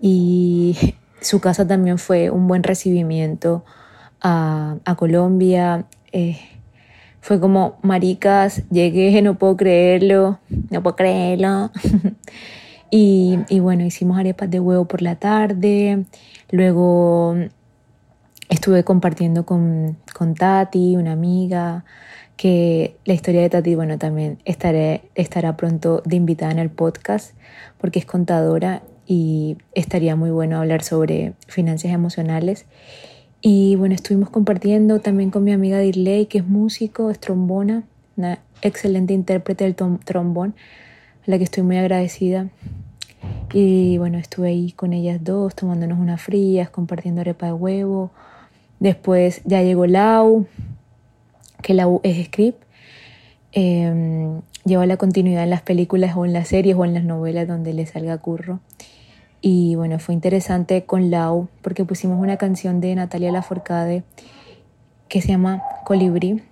Y 0.01 0.75
su 1.21 1.39
casa 1.39 1.67
también 1.67 1.97
fue 1.97 2.29
un 2.29 2.47
buen 2.47 2.63
recibimiento 2.63 3.63
a, 4.21 4.77
Colombia. 4.97 5.85
Eh, 6.11 6.37
fue 7.21 7.39
como, 7.39 7.77
maricas, 7.81 8.63
llegué, 8.69 9.21
no 9.23 9.35
puedo 9.35 9.57
creerlo, 9.57 10.39
no 10.69 10.83
puedo 10.83 10.95
creerlo. 10.95 11.71
y, 12.91 13.39
y, 13.49 13.59
bueno, 13.59 13.85
hicimos 13.85 14.17
arepas 14.17 14.49
de 14.49 14.59
huevo 14.59 14.85
por 14.85 15.01
la 15.01 15.15
tarde. 15.15 16.05
Luego 16.51 17.35
estuve 18.49 18.83
compartiendo 18.83 19.45
con, 19.45 19.97
con 20.13 20.33
Tati, 20.33 20.95
una 20.95 21.11
amiga, 21.11 21.85
que 22.35 22.95
la 23.05 23.13
historia 23.13 23.41
de 23.41 23.49
Tati, 23.49 23.75
bueno, 23.75 23.97
también 23.97 24.39
estaré, 24.45 25.03
estará 25.15 25.55
pronto 25.55 26.01
de 26.05 26.15
invitada 26.15 26.51
en 26.51 26.59
el 26.59 26.69
podcast 26.69 27.35
porque 27.77 27.99
es 27.99 28.05
contadora 28.05 28.81
y 29.05 29.57
estaría 29.73 30.15
muy 30.15 30.31
bueno 30.31 30.57
hablar 30.57 30.83
sobre 30.83 31.33
finanzas 31.47 31.91
emocionales. 31.91 32.65
Y 33.41 33.75
bueno, 33.77 33.95
estuvimos 33.95 34.29
compartiendo 34.29 34.99
también 34.99 35.31
con 35.31 35.45
mi 35.45 35.53
amiga 35.53 35.79
Dirley, 35.79 36.25
que 36.25 36.39
es 36.39 36.45
músico, 36.45 37.09
es 37.09 37.19
trombona, 37.19 37.83
una 38.17 38.39
excelente 38.61 39.13
intérprete 39.13 39.63
del 39.63 39.75
trombón, 39.75 40.55
a 41.25 41.31
la 41.31 41.37
que 41.37 41.45
estoy 41.45 41.63
muy 41.63 41.77
agradecida. 41.77 42.49
Y 43.53 43.97
bueno, 43.97 44.17
estuve 44.17 44.49
ahí 44.49 44.73
con 44.73 44.91
ellas 44.91 45.23
dos, 45.23 45.55
tomándonos 45.55 45.99
unas 45.99 46.21
frías, 46.21 46.69
compartiendo 46.69 47.21
arepa 47.21 47.45
de 47.45 47.53
huevo. 47.53 48.11
Después 48.79 49.41
ya 49.45 49.61
llegó 49.61 49.87
Lau, 49.87 50.45
que 51.61 51.73
Lau 51.73 52.01
es 52.03 52.25
script. 52.25 52.61
Eh, 53.53 54.39
lleva 54.65 54.85
la 54.85 54.97
continuidad 54.97 55.43
en 55.43 55.49
las 55.49 55.61
películas 55.61 56.15
o 56.17 56.25
en 56.25 56.33
las 56.33 56.49
series 56.49 56.75
o 56.75 56.83
en 56.83 56.93
las 56.93 57.05
novelas 57.05 57.47
donde 57.47 57.73
le 57.73 57.85
salga 57.85 58.17
curro. 58.17 58.59
Y 59.41 59.75
bueno, 59.75 59.99
fue 59.99 60.13
interesante 60.13 60.83
con 60.83 61.11
Lau 61.11 61.47
porque 61.61 61.85
pusimos 61.85 62.19
una 62.19 62.37
canción 62.37 62.81
de 62.81 62.93
Natalia 62.95 63.31
Laforcade 63.31 64.03
que 65.07 65.21
se 65.21 65.29
llama 65.29 65.61
Colibrí. 65.85 66.43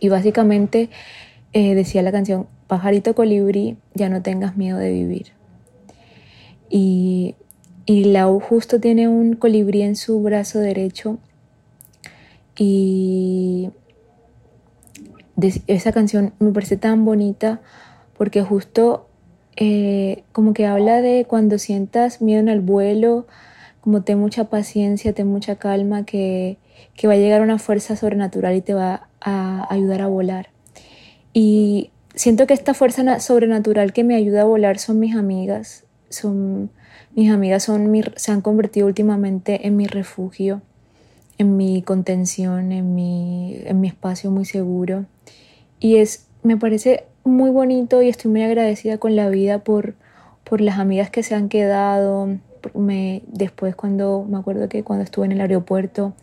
Y 0.00 0.08
básicamente 0.08 0.90
eh, 1.52 1.74
decía 1.74 2.02
la 2.02 2.12
canción, 2.12 2.46
pajarito 2.66 3.14
colibrí, 3.14 3.76
ya 3.94 4.08
no 4.08 4.22
tengas 4.22 4.56
miedo 4.56 4.78
de 4.78 4.92
vivir. 4.92 5.32
Y, 6.68 7.34
y 7.86 8.04
Lau 8.04 8.40
justo 8.40 8.80
tiene 8.80 9.08
un 9.08 9.34
colibrí 9.34 9.82
en 9.82 9.96
su 9.96 10.22
brazo 10.22 10.58
derecho 10.58 11.18
y 12.56 13.70
esa 15.66 15.92
canción 15.92 16.34
me 16.38 16.52
parece 16.52 16.76
tan 16.76 17.04
bonita 17.04 17.60
porque 18.16 18.42
justo 18.42 19.08
eh, 19.60 20.24
como 20.32 20.54
que 20.54 20.66
habla 20.66 21.02
de 21.02 21.26
cuando 21.26 21.58
sientas 21.58 22.22
miedo 22.22 22.40
en 22.40 22.48
el 22.48 22.60
vuelo, 22.60 23.26
como 23.82 24.02
ten 24.02 24.18
mucha 24.18 24.44
paciencia, 24.44 25.12
ten 25.12 25.26
mucha 25.26 25.56
calma, 25.56 26.06
que, 26.06 26.56
que 26.96 27.06
va 27.06 27.12
a 27.12 27.18
llegar 27.18 27.42
una 27.42 27.58
fuerza 27.58 27.94
sobrenatural 27.94 28.56
y 28.56 28.62
te 28.62 28.72
va 28.72 29.08
a 29.20 29.66
ayudar 29.72 30.00
a 30.00 30.06
volar. 30.06 30.48
Y 31.34 31.90
siento 32.14 32.46
que 32.46 32.54
esta 32.54 32.72
fuerza 32.72 33.20
sobrenatural 33.20 33.92
que 33.92 34.02
me 34.02 34.16
ayuda 34.16 34.42
a 34.42 34.46
volar 34.46 34.78
son 34.78 34.98
mis 34.98 35.14
amigas, 35.14 35.84
son 36.08 36.70
mis 37.14 37.30
amigas 37.30 37.64
son 37.64 37.92
se 38.16 38.32
han 38.32 38.40
convertido 38.40 38.86
últimamente 38.86 39.66
en 39.66 39.76
mi 39.76 39.86
refugio, 39.86 40.62
en 41.36 41.58
mi 41.58 41.82
contención, 41.82 42.72
en 42.72 42.94
mi, 42.94 43.58
en 43.64 43.78
mi 43.78 43.88
espacio 43.88 44.30
muy 44.30 44.46
seguro. 44.46 45.04
Y 45.80 45.96
es, 45.96 46.28
me 46.42 46.56
parece 46.56 47.04
muy 47.24 47.50
bonito 47.50 48.02
y 48.02 48.08
estoy 48.08 48.30
muy 48.30 48.42
agradecida 48.42 48.98
con 48.98 49.16
la 49.16 49.28
vida 49.28 49.58
por, 49.58 49.94
por 50.44 50.60
las 50.60 50.78
amigas 50.78 51.10
que 51.10 51.22
se 51.22 51.34
han 51.34 51.48
quedado, 51.48 52.38
me, 52.74 53.22
después 53.26 53.74
cuando, 53.74 54.26
me 54.28 54.38
acuerdo 54.38 54.68
que 54.68 54.82
cuando 54.82 55.04
estuve 55.04 55.26
en 55.26 55.32
el 55.32 55.40
aeropuerto, 55.40 56.14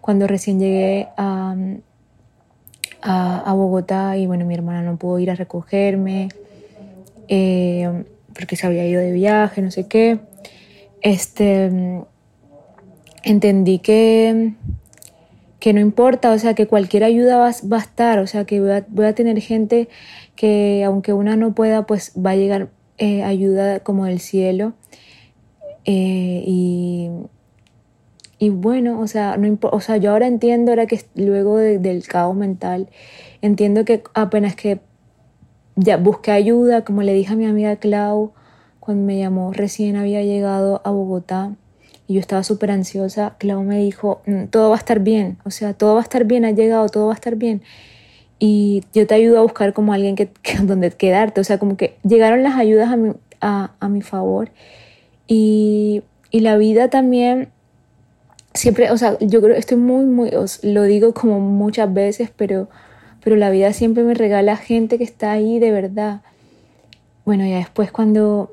cuando 0.00 0.26
recién 0.26 0.58
llegué 0.60 1.08
a, 1.16 1.54
a, 3.02 3.52
Bogotá 3.54 4.16
y 4.16 4.26
bueno, 4.26 4.44
mi 4.44 4.54
hermana 4.54 4.82
no 4.82 4.96
pudo 4.96 5.18
ir 5.18 5.30
a 5.30 5.34
recogerme 5.34 6.28
eh, 7.28 8.04
porque 8.34 8.56
se 8.56 8.66
había 8.66 8.86
ido 8.86 9.00
de 9.00 9.12
viaje, 9.12 9.62
no 9.62 9.70
sé 9.70 9.86
qué. 9.86 10.18
Este, 11.02 11.70
entendí 13.22 13.78
que, 13.78 14.52
que 15.60 15.72
no 15.74 15.80
importa, 15.80 16.32
o 16.32 16.38
sea, 16.38 16.54
que 16.54 16.66
cualquier 16.66 17.04
ayuda 17.04 17.36
va, 17.36 17.50
va 17.70 17.76
a 17.76 17.80
estar, 17.80 18.18
o 18.18 18.26
sea, 18.26 18.44
que 18.46 18.60
voy 18.60 18.70
a, 18.70 18.86
voy 18.88 19.04
a, 19.06 19.14
tener 19.14 19.40
gente 19.40 19.88
que 20.34 20.82
aunque 20.84 21.12
una 21.12 21.36
no 21.36 21.54
pueda, 21.54 21.86
pues 21.86 22.12
va 22.14 22.30
a 22.30 22.36
llegar 22.36 22.70
eh, 22.98 23.22
ayuda 23.22 23.80
como 23.80 24.06
del 24.06 24.20
cielo. 24.20 24.72
Eh, 25.84 26.42
y, 26.46 27.10
y 28.38 28.50
bueno, 28.50 29.00
o 29.00 29.06
sea, 29.06 29.36
no 29.36 29.58
o 29.60 29.80
sea, 29.80 29.98
yo 29.98 30.12
ahora 30.12 30.26
entiendo, 30.26 30.72
ahora 30.72 30.86
que 30.86 31.00
luego 31.14 31.58
del 31.58 32.06
caos 32.06 32.36
mental, 32.36 32.88
entiendo 33.42 33.84
que 33.84 34.02
apenas 34.14 34.56
que 34.56 34.80
ya 35.76 35.96
busqué 35.98 36.32
ayuda, 36.32 36.84
como 36.84 37.02
le 37.02 37.12
dije 37.14 37.32
a 37.32 37.36
mi 37.36 37.46
amiga 37.46 37.76
Clau, 37.76 38.32
cuando 38.80 39.04
me 39.04 39.18
llamó, 39.18 39.52
recién 39.52 39.96
había 39.96 40.22
llegado 40.22 40.80
a 40.84 40.90
Bogotá 40.90 41.54
y 42.10 42.14
yo 42.14 42.20
estaba 42.20 42.42
súper 42.42 42.72
ansiosa, 42.72 43.36
Clau 43.38 43.62
me 43.62 43.78
dijo, 43.78 44.20
mm, 44.26 44.46
todo 44.46 44.70
va 44.70 44.74
a 44.74 44.78
estar 44.80 44.98
bien, 44.98 45.38
o 45.44 45.52
sea, 45.52 45.74
todo 45.74 45.94
va 45.94 46.00
a 46.00 46.02
estar 46.02 46.24
bien, 46.24 46.44
ha 46.44 46.50
llegado, 46.50 46.88
todo 46.88 47.06
va 47.06 47.12
a 47.12 47.14
estar 47.14 47.36
bien. 47.36 47.62
Y 48.40 48.82
yo 48.92 49.06
te 49.06 49.14
ayudo 49.14 49.38
a 49.38 49.42
buscar 49.42 49.72
como 49.72 49.92
alguien 49.92 50.16
que, 50.16 50.28
donde 50.64 50.90
quedarte, 50.90 51.40
o 51.40 51.44
sea, 51.44 51.58
como 51.58 51.76
que 51.76 51.98
llegaron 52.02 52.42
las 52.42 52.56
ayudas 52.56 52.90
a 52.90 52.96
mi, 52.96 53.12
a, 53.40 53.74
a 53.78 53.88
mi 53.88 54.02
favor. 54.02 54.50
Y, 55.28 56.02
y 56.32 56.40
la 56.40 56.56
vida 56.56 56.90
también 56.90 57.50
siempre, 58.54 58.90
o 58.90 58.98
sea, 58.98 59.16
yo 59.20 59.40
creo, 59.40 59.54
estoy 59.54 59.76
muy, 59.76 60.04
muy, 60.04 60.30
os 60.30 60.64
lo 60.64 60.82
digo 60.82 61.14
como 61.14 61.38
muchas 61.38 61.94
veces, 61.94 62.32
pero, 62.36 62.68
pero 63.22 63.36
la 63.36 63.50
vida 63.50 63.72
siempre 63.72 64.02
me 64.02 64.14
regala 64.14 64.56
gente 64.56 64.98
que 64.98 65.04
está 65.04 65.30
ahí 65.30 65.60
de 65.60 65.70
verdad. 65.70 66.22
Bueno, 67.24 67.46
ya 67.46 67.58
después 67.58 67.92
cuando 67.92 68.52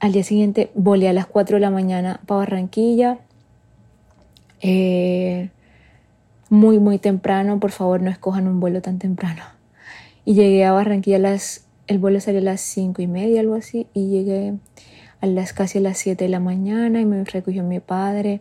al 0.00 0.12
día 0.12 0.24
siguiente 0.24 0.70
volé 0.74 1.08
a 1.08 1.12
las 1.12 1.26
4 1.26 1.56
de 1.56 1.60
la 1.60 1.70
mañana 1.70 2.20
para 2.26 2.38
Barranquilla, 2.38 3.18
eh, 4.60 5.50
muy, 6.50 6.78
muy 6.78 6.98
temprano, 6.98 7.60
por 7.60 7.70
favor 7.70 8.00
no 8.02 8.10
escojan 8.10 8.46
un 8.46 8.60
vuelo 8.60 8.82
tan 8.82 8.98
temprano. 8.98 9.42
Y 10.24 10.34
llegué 10.34 10.64
a 10.64 10.72
Barranquilla 10.72 11.16
a 11.16 11.20
las, 11.20 11.66
el 11.86 11.98
vuelo 11.98 12.20
salió 12.20 12.40
a 12.40 12.44
las 12.44 12.60
5 12.60 13.02
y 13.02 13.06
media, 13.06 13.40
algo 13.40 13.54
así, 13.54 13.86
y 13.94 14.08
llegué 14.08 14.54
a 15.20 15.26
las 15.26 15.52
casi 15.52 15.78
a 15.78 15.80
las 15.80 15.98
7 15.98 16.24
de 16.24 16.30
la 16.30 16.40
mañana 16.40 17.00
y 17.00 17.04
me 17.04 17.24
recogió 17.24 17.62
mi 17.62 17.80
padre 17.80 18.40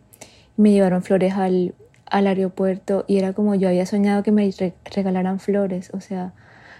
me 0.58 0.72
llevaron 0.72 1.04
flores 1.04 1.34
al, 1.34 1.74
al 2.06 2.28
aeropuerto 2.28 3.06
y 3.08 3.18
era 3.18 3.34
como 3.34 3.56
yo 3.56 3.68
había 3.68 3.86
soñado 3.86 4.24
que 4.24 4.32
me 4.32 4.52
regalaran 4.96 5.40
flores, 5.40 5.92
o 5.94 6.02
sea, 6.02 6.34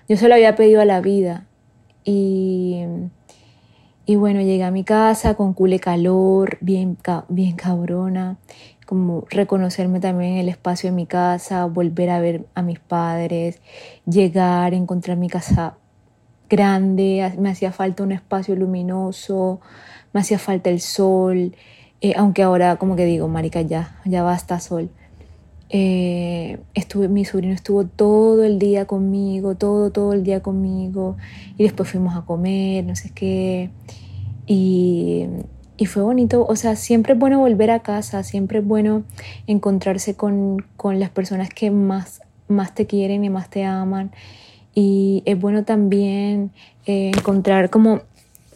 yo 0.08 0.18
solo 0.18 0.36
había 0.36 0.56
pedido 0.56 0.82
a 0.82 0.86
la 0.86 1.02
vida 1.02 1.46
y, 2.04 2.84
y 4.06 4.18
bueno, 4.18 4.42
llegué 4.42 4.64
a 4.64 4.72
mi 4.72 4.84
casa 4.84 5.36
con 5.36 5.54
cule 5.54 5.80
calor, 5.80 6.58
bien, 6.60 6.98
bien 7.30 7.56
cabrona, 7.56 8.38
como 8.86 9.26
reconocerme 9.30 10.00
también 10.02 10.34
en 10.34 10.38
el 10.40 10.50
espacio 10.50 10.90
de 10.90 10.96
mi 10.96 11.06
casa, 11.06 11.66
volver 11.66 12.10
a 12.10 12.20
ver 12.20 12.46
a 12.54 12.62
mis 12.62 12.80
padres, 12.80 13.62
llegar, 14.06 14.74
encontrar 14.74 15.18
mi 15.18 15.30
casa 15.30 15.78
grande, 16.50 17.34
me 17.40 17.50
hacía 17.50 17.72
falta 17.72 18.04
un 18.04 18.12
espacio 18.12 18.56
luminoso, 18.56 19.62
me 20.12 20.20
hacía 20.20 20.38
falta 20.38 20.70
el 20.70 20.82
sol, 20.82 21.56
eh, 22.02 22.14
aunque 22.18 22.44
ahora 22.44 22.76
como 22.76 22.98
que 22.98 23.06
digo, 23.06 23.30
marica, 23.30 23.62
ya, 23.62 24.02
ya 24.06 24.22
basta 24.22 24.60
sol. 24.60 24.90
Eh, 25.76 26.60
estuve, 26.76 27.08
mi 27.08 27.26
sobrino 27.26 27.52
estuvo 27.52 27.84
todo 27.84 28.44
el 28.44 28.60
día 28.60 28.86
conmigo, 28.86 29.56
todo, 29.56 29.90
todo 29.90 30.14
el 30.14 30.24
día 30.24 30.40
conmigo, 30.44 31.18
y 31.58 31.64
después 31.64 31.90
fuimos 31.90 32.16
a 32.16 32.22
comer, 32.22 32.86
no 32.86 32.96
sé 32.96 33.10
qué, 33.10 33.72
y, 34.46 35.26
y 35.76 35.86
fue 35.88 36.04
bonito, 36.04 36.46
o 36.48 36.56
sea, 36.56 36.76
siempre 36.76 37.14
es 37.14 37.20
bueno 37.20 37.40
volver 37.40 37.72
a 37.72 37.80
casa, 37.80 38.22
siempre 38.22 38.60
es 38.60 38.66
bueno 38.66 39.04
encontrarse 39.48 40.14
con, 40.14 40.64
con 40.78 41.00
las 41.00 41.10
personas 41.10 41.50
que 41.50 41.72
más, 41.72 42.22
más 42.48 42.76
te 42.76 42.86
quieren 42.86 43.24
y 43.24 43.32
más 43.32 43.50
te 43.50 43.64
aman, 43.64 44.12
y 44.76 45.24
es 45.26 45.42
bueno 45.42 45.64
también 45.64 46.52
eh, 46.86 47.12
encontrar 47.18 47.72
como 47.72 48.02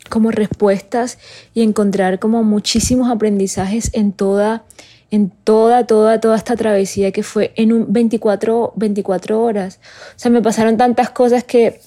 como 0.10 0.32
respuestas 0.32 1.18
y 1.54 1.64
encontrar 1.64 2.20
como 2.20 2.42
muchísimos 2.42 3.10
aprendizajes 3.12 3.90
en 3.94 4.14
toda, 4.14 4.64
en 5.10 5.30
toda, 5.30 5.86
toda, 5.86 6.20
toda 6.20 6.36
esta 6.36 6.56
travesía 6.56 7.12
que 7.12 7.24
fue 7.24 7.54
en 7.56 7.72
un 7.72 7.92
24, 7.92 8.74
24 8.76 9.42
horas. 9.42 9.80
O 10.16 10.20
sea, 10.20 10.32
me 10.32 10.42
pasaron 10.42 10.78
tantas 10.78 11.10
cosas 11.12 11.44
que, 11.44 11.80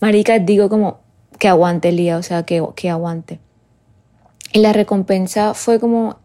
marica, 0.00 0.38
digo 0.38 0.68
como 0.68 1.00
que 1.38 1.48
aguante, 1.48 1.90
Lía, 1.92 2.18
o 2.18 2.22
sea, 2.22 2.44
que, 2.44 2.64
que 2.76 2.88
aguante. 2.90 3.40
Y 4.52 4.60
la 4.60 4.72
recompensa 4.72 5.54
fue 5.54 5.80
como 5.80 6.18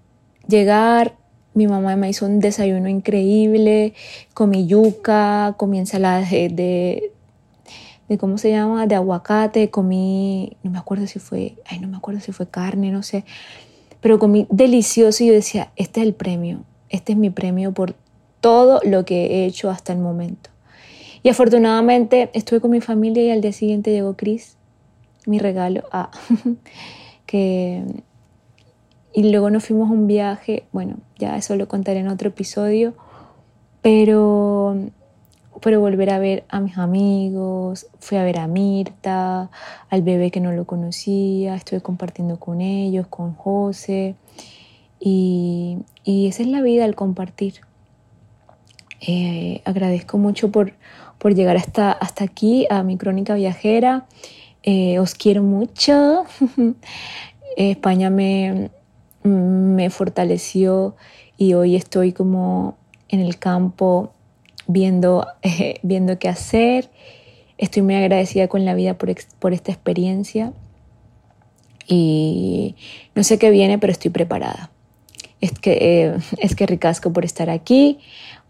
llegar, 0.48 1.16
mi 1.54 1.68
mamá 1.68 1.96
me 1.96 2.10
hizo 2.10 2.26
un 2.26 2.40
desayuno 2.40 2.88
increíble, 2.88 3.94
comí 4.34 4.68
yuca, 4.68 5.56
comí 5.58 5.80
ensalada 5.80 6.22
de, 6.22 7.12
de 8.10 8.18
cómo 8.18 8.38
se 8.38 8.52
llama, 8.52 8.86
de 8.86 8.96
aguacate, 8.96 9.72
comí, 9.72 10.56
no 10.62 10.70
me 10.70 10.78
acuerdo 10.78 11.08
si 11.08 11.18
fue, 11.18 11.56
ay, 11.66 11.80
no 11.80 11.88
me 11.88 11.98
acuerdo 11.98 12.20
si 12.20 12.32
fue 12.32 12.48
carne, 12.48 12.92
no 12.92 13.02
sé, 13.02 13.26
pero 14.02 14.20
comí 14.20 14.48
delicioso 14.50 15.24
y 15.24 15.28
yo 15.28 15.34
decía, 15.34 15.72
este 15.76 16.02
es 16.02 16.08
el 16.08 16.14
premio, 16.14 16.64
este 16.90 17.14
es 17.14 17.18
mi 17.18 17.30
premio 17.30 17.72
por 17.74 17.96
todo 18.42 18.80
lo 18.84 19.06
que 19.06 19.26
he 19.26 19.46
hecho 19.46 19.70
hasta 19.70 19.94
el 19.94 20.00
momento. 20.00 20.50
Y 21.24 21.30
afortunadamente 21.30 22.30
estuve 22.34 22.62
con 22.62 22.72
mi 22.72 22.82
familia 22.82 23.24
y 23.24 23.32
al 23.32 23.42
día 23.42 23.52
siguiente 23.52 23.92
llegó 23.92 24.16
Chris, 24.16 24.58
mi 25.26 25.40
regalo, 25.40 25.84
ah, 25.92 26.12
que... 27.26 27.84
Y 29.14 29.32
luego 29.32 29.50
nos 29.50 29.66
fuimos 29.66 29.90
a 29.90 29.94
un 29.94 30.06
viaje, 30.06 30.68
bueno, 30.72 30.98
ya 31.18 31.38
eso 31.38 31.56
lo 31.56 31.68
contaré 31.68 32.02
en 32.02 32.08
otro 32.08 32.30
episodio, 32.30 32.94
pero 33.82 34.78
pero 35.62 35.80
volver 35.80 36.10
a 36.12 36.20
ver 36.20 36.44
a 36.50 36.60
mis 36.60 36.78
amigos, 36.78 37.88
fui 38.00 38.18
a 38.18 38.24
ver 38.24 38.40
a 38.40 38.48
Mirta, 38.48 39.50
al 39.90 40.02
bebé 40.02 40.32
que 40.32 40.40
no 40.40 40.52
lo 40.52 40.66
conocía, 40.66 41.56
estuve 41.56 41.82
compartiendo 41.82 42.40
con 42.40 42.62
ellos, 42.62 43.08
con 43.08 43.34
José, 43.34 44.16
y, 45.00 45.80
y 46.04 46.28
esa 46.28 46.44
es 46.44 46.50
la 46.50 46.62
vida 46.62 46.86
al 46.86 46.96
compartir. 46.96 47.56
Eh, 49.02 49.62
agradezco 49.66 50.18
mucho 50.18 50.52
por, 50.52 50.74
por 51.18 51.36
llegar 51.36 51.58
hasta, 51.58 51.92
hasta 51.92 52.24
aquí 52.24 52.68
a 52.70 52.84
mi 52.84 52.98
crónica 52.98 53.36
viajera. 53.36 54.06
Eh, 54.64 55.00
os 55.00 55.16
quiero 55.16 55.44
mucho. 55.44 56.26
España 57.58 58.10
me, 58.10 58.70
me 59.24 59.90
fortaleció 59.90 60.96
y 61.38 61.54
hoy 61.54 61.76
estoy 61.76 62.14
como 62.14 62.78
en 63.10 63.20
el 63.20 63.38
campo 63.38 64.12
viendo, 64.68 65.26
eh, 65.42 65.80
viendo 65.84 66.20
qué 66.20 66.30
hacer. 66.30 66.90
Estoy 67.58 67.82
muy 67.82 67.96
agradecida 67.96 68.48
con 68.48 68.66
la 68.66 68.76
vida 68.76 68.98
por, 68.98 69.14
por 69.40 69.54
esta 69.54 69.72
experiencia 69.72 70.54
y 71.88 72.76
no 73.16 73.24
sé 73.24 73.40
qué 73.40 73.50
viene, 73.50 73.80
pero 73.80 73.92
estoy 73.92 74.12
preparada. 74.12 74.70
Es 75.42 75.52
que, 75.52 75.78
eh, 75.80 76.18
es 76.38 76.56
que 76.56 76.66
ricasco 76.66 77.14
por 77.14 77.26
estar 77.26 77.50
aquí. 77.50 78.00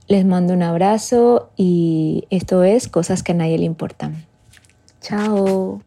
Les 0.08 0.26
mando 0.26 0.54
un 0.54 0.64
abrazo 0.64 1.52
y 1.58 2.26
esto 2.30 2.64
es 2.64 2.88
Cosas 2.88 3.24
que 3.24 3.34
a 3.34 3.36
nadie 3.36 3.58
le 3.58 3.66
importan. 3.66 4.26
Chao. 5.02 5.82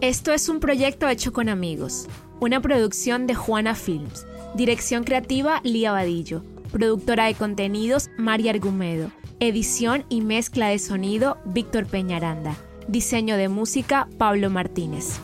Esto 0.00 0.32
es 0.32 0.48
un 0.48 0.60
proyecto 0.60 1.08
hecho 1.08 1.32
con 1.32 1.48
amigos, 1.48 2.08
una 2.40 2.60
producción 2.60 3.26
de 3.26 3.34
Juana 3.34 3.74
Films. 3.74 4.26
Dirección 4.54 5.04
creativa 5.04 5.60
Lía 5.62 5.92
Vadillo. 5.92 6.42
Productora 6.72 7.26
de 7.26 7.34
contenidos 7.34 8.10
María 8.18 8.50
Argumedo. 8.50 9.12
Edición 9.38 10.04
y 10.08 10.22
mezcla 10.22 10.68
de 10.68 10.80
sonido 10.80 11.38
Víctor 11.44 11.86
Peñaranda. 11.86 12.56
Diseño 12.88 13.36
de 13.36 13.48
música 13.48 14.08
Pablo 14.18 14.50
Martínez. 14.50 15.20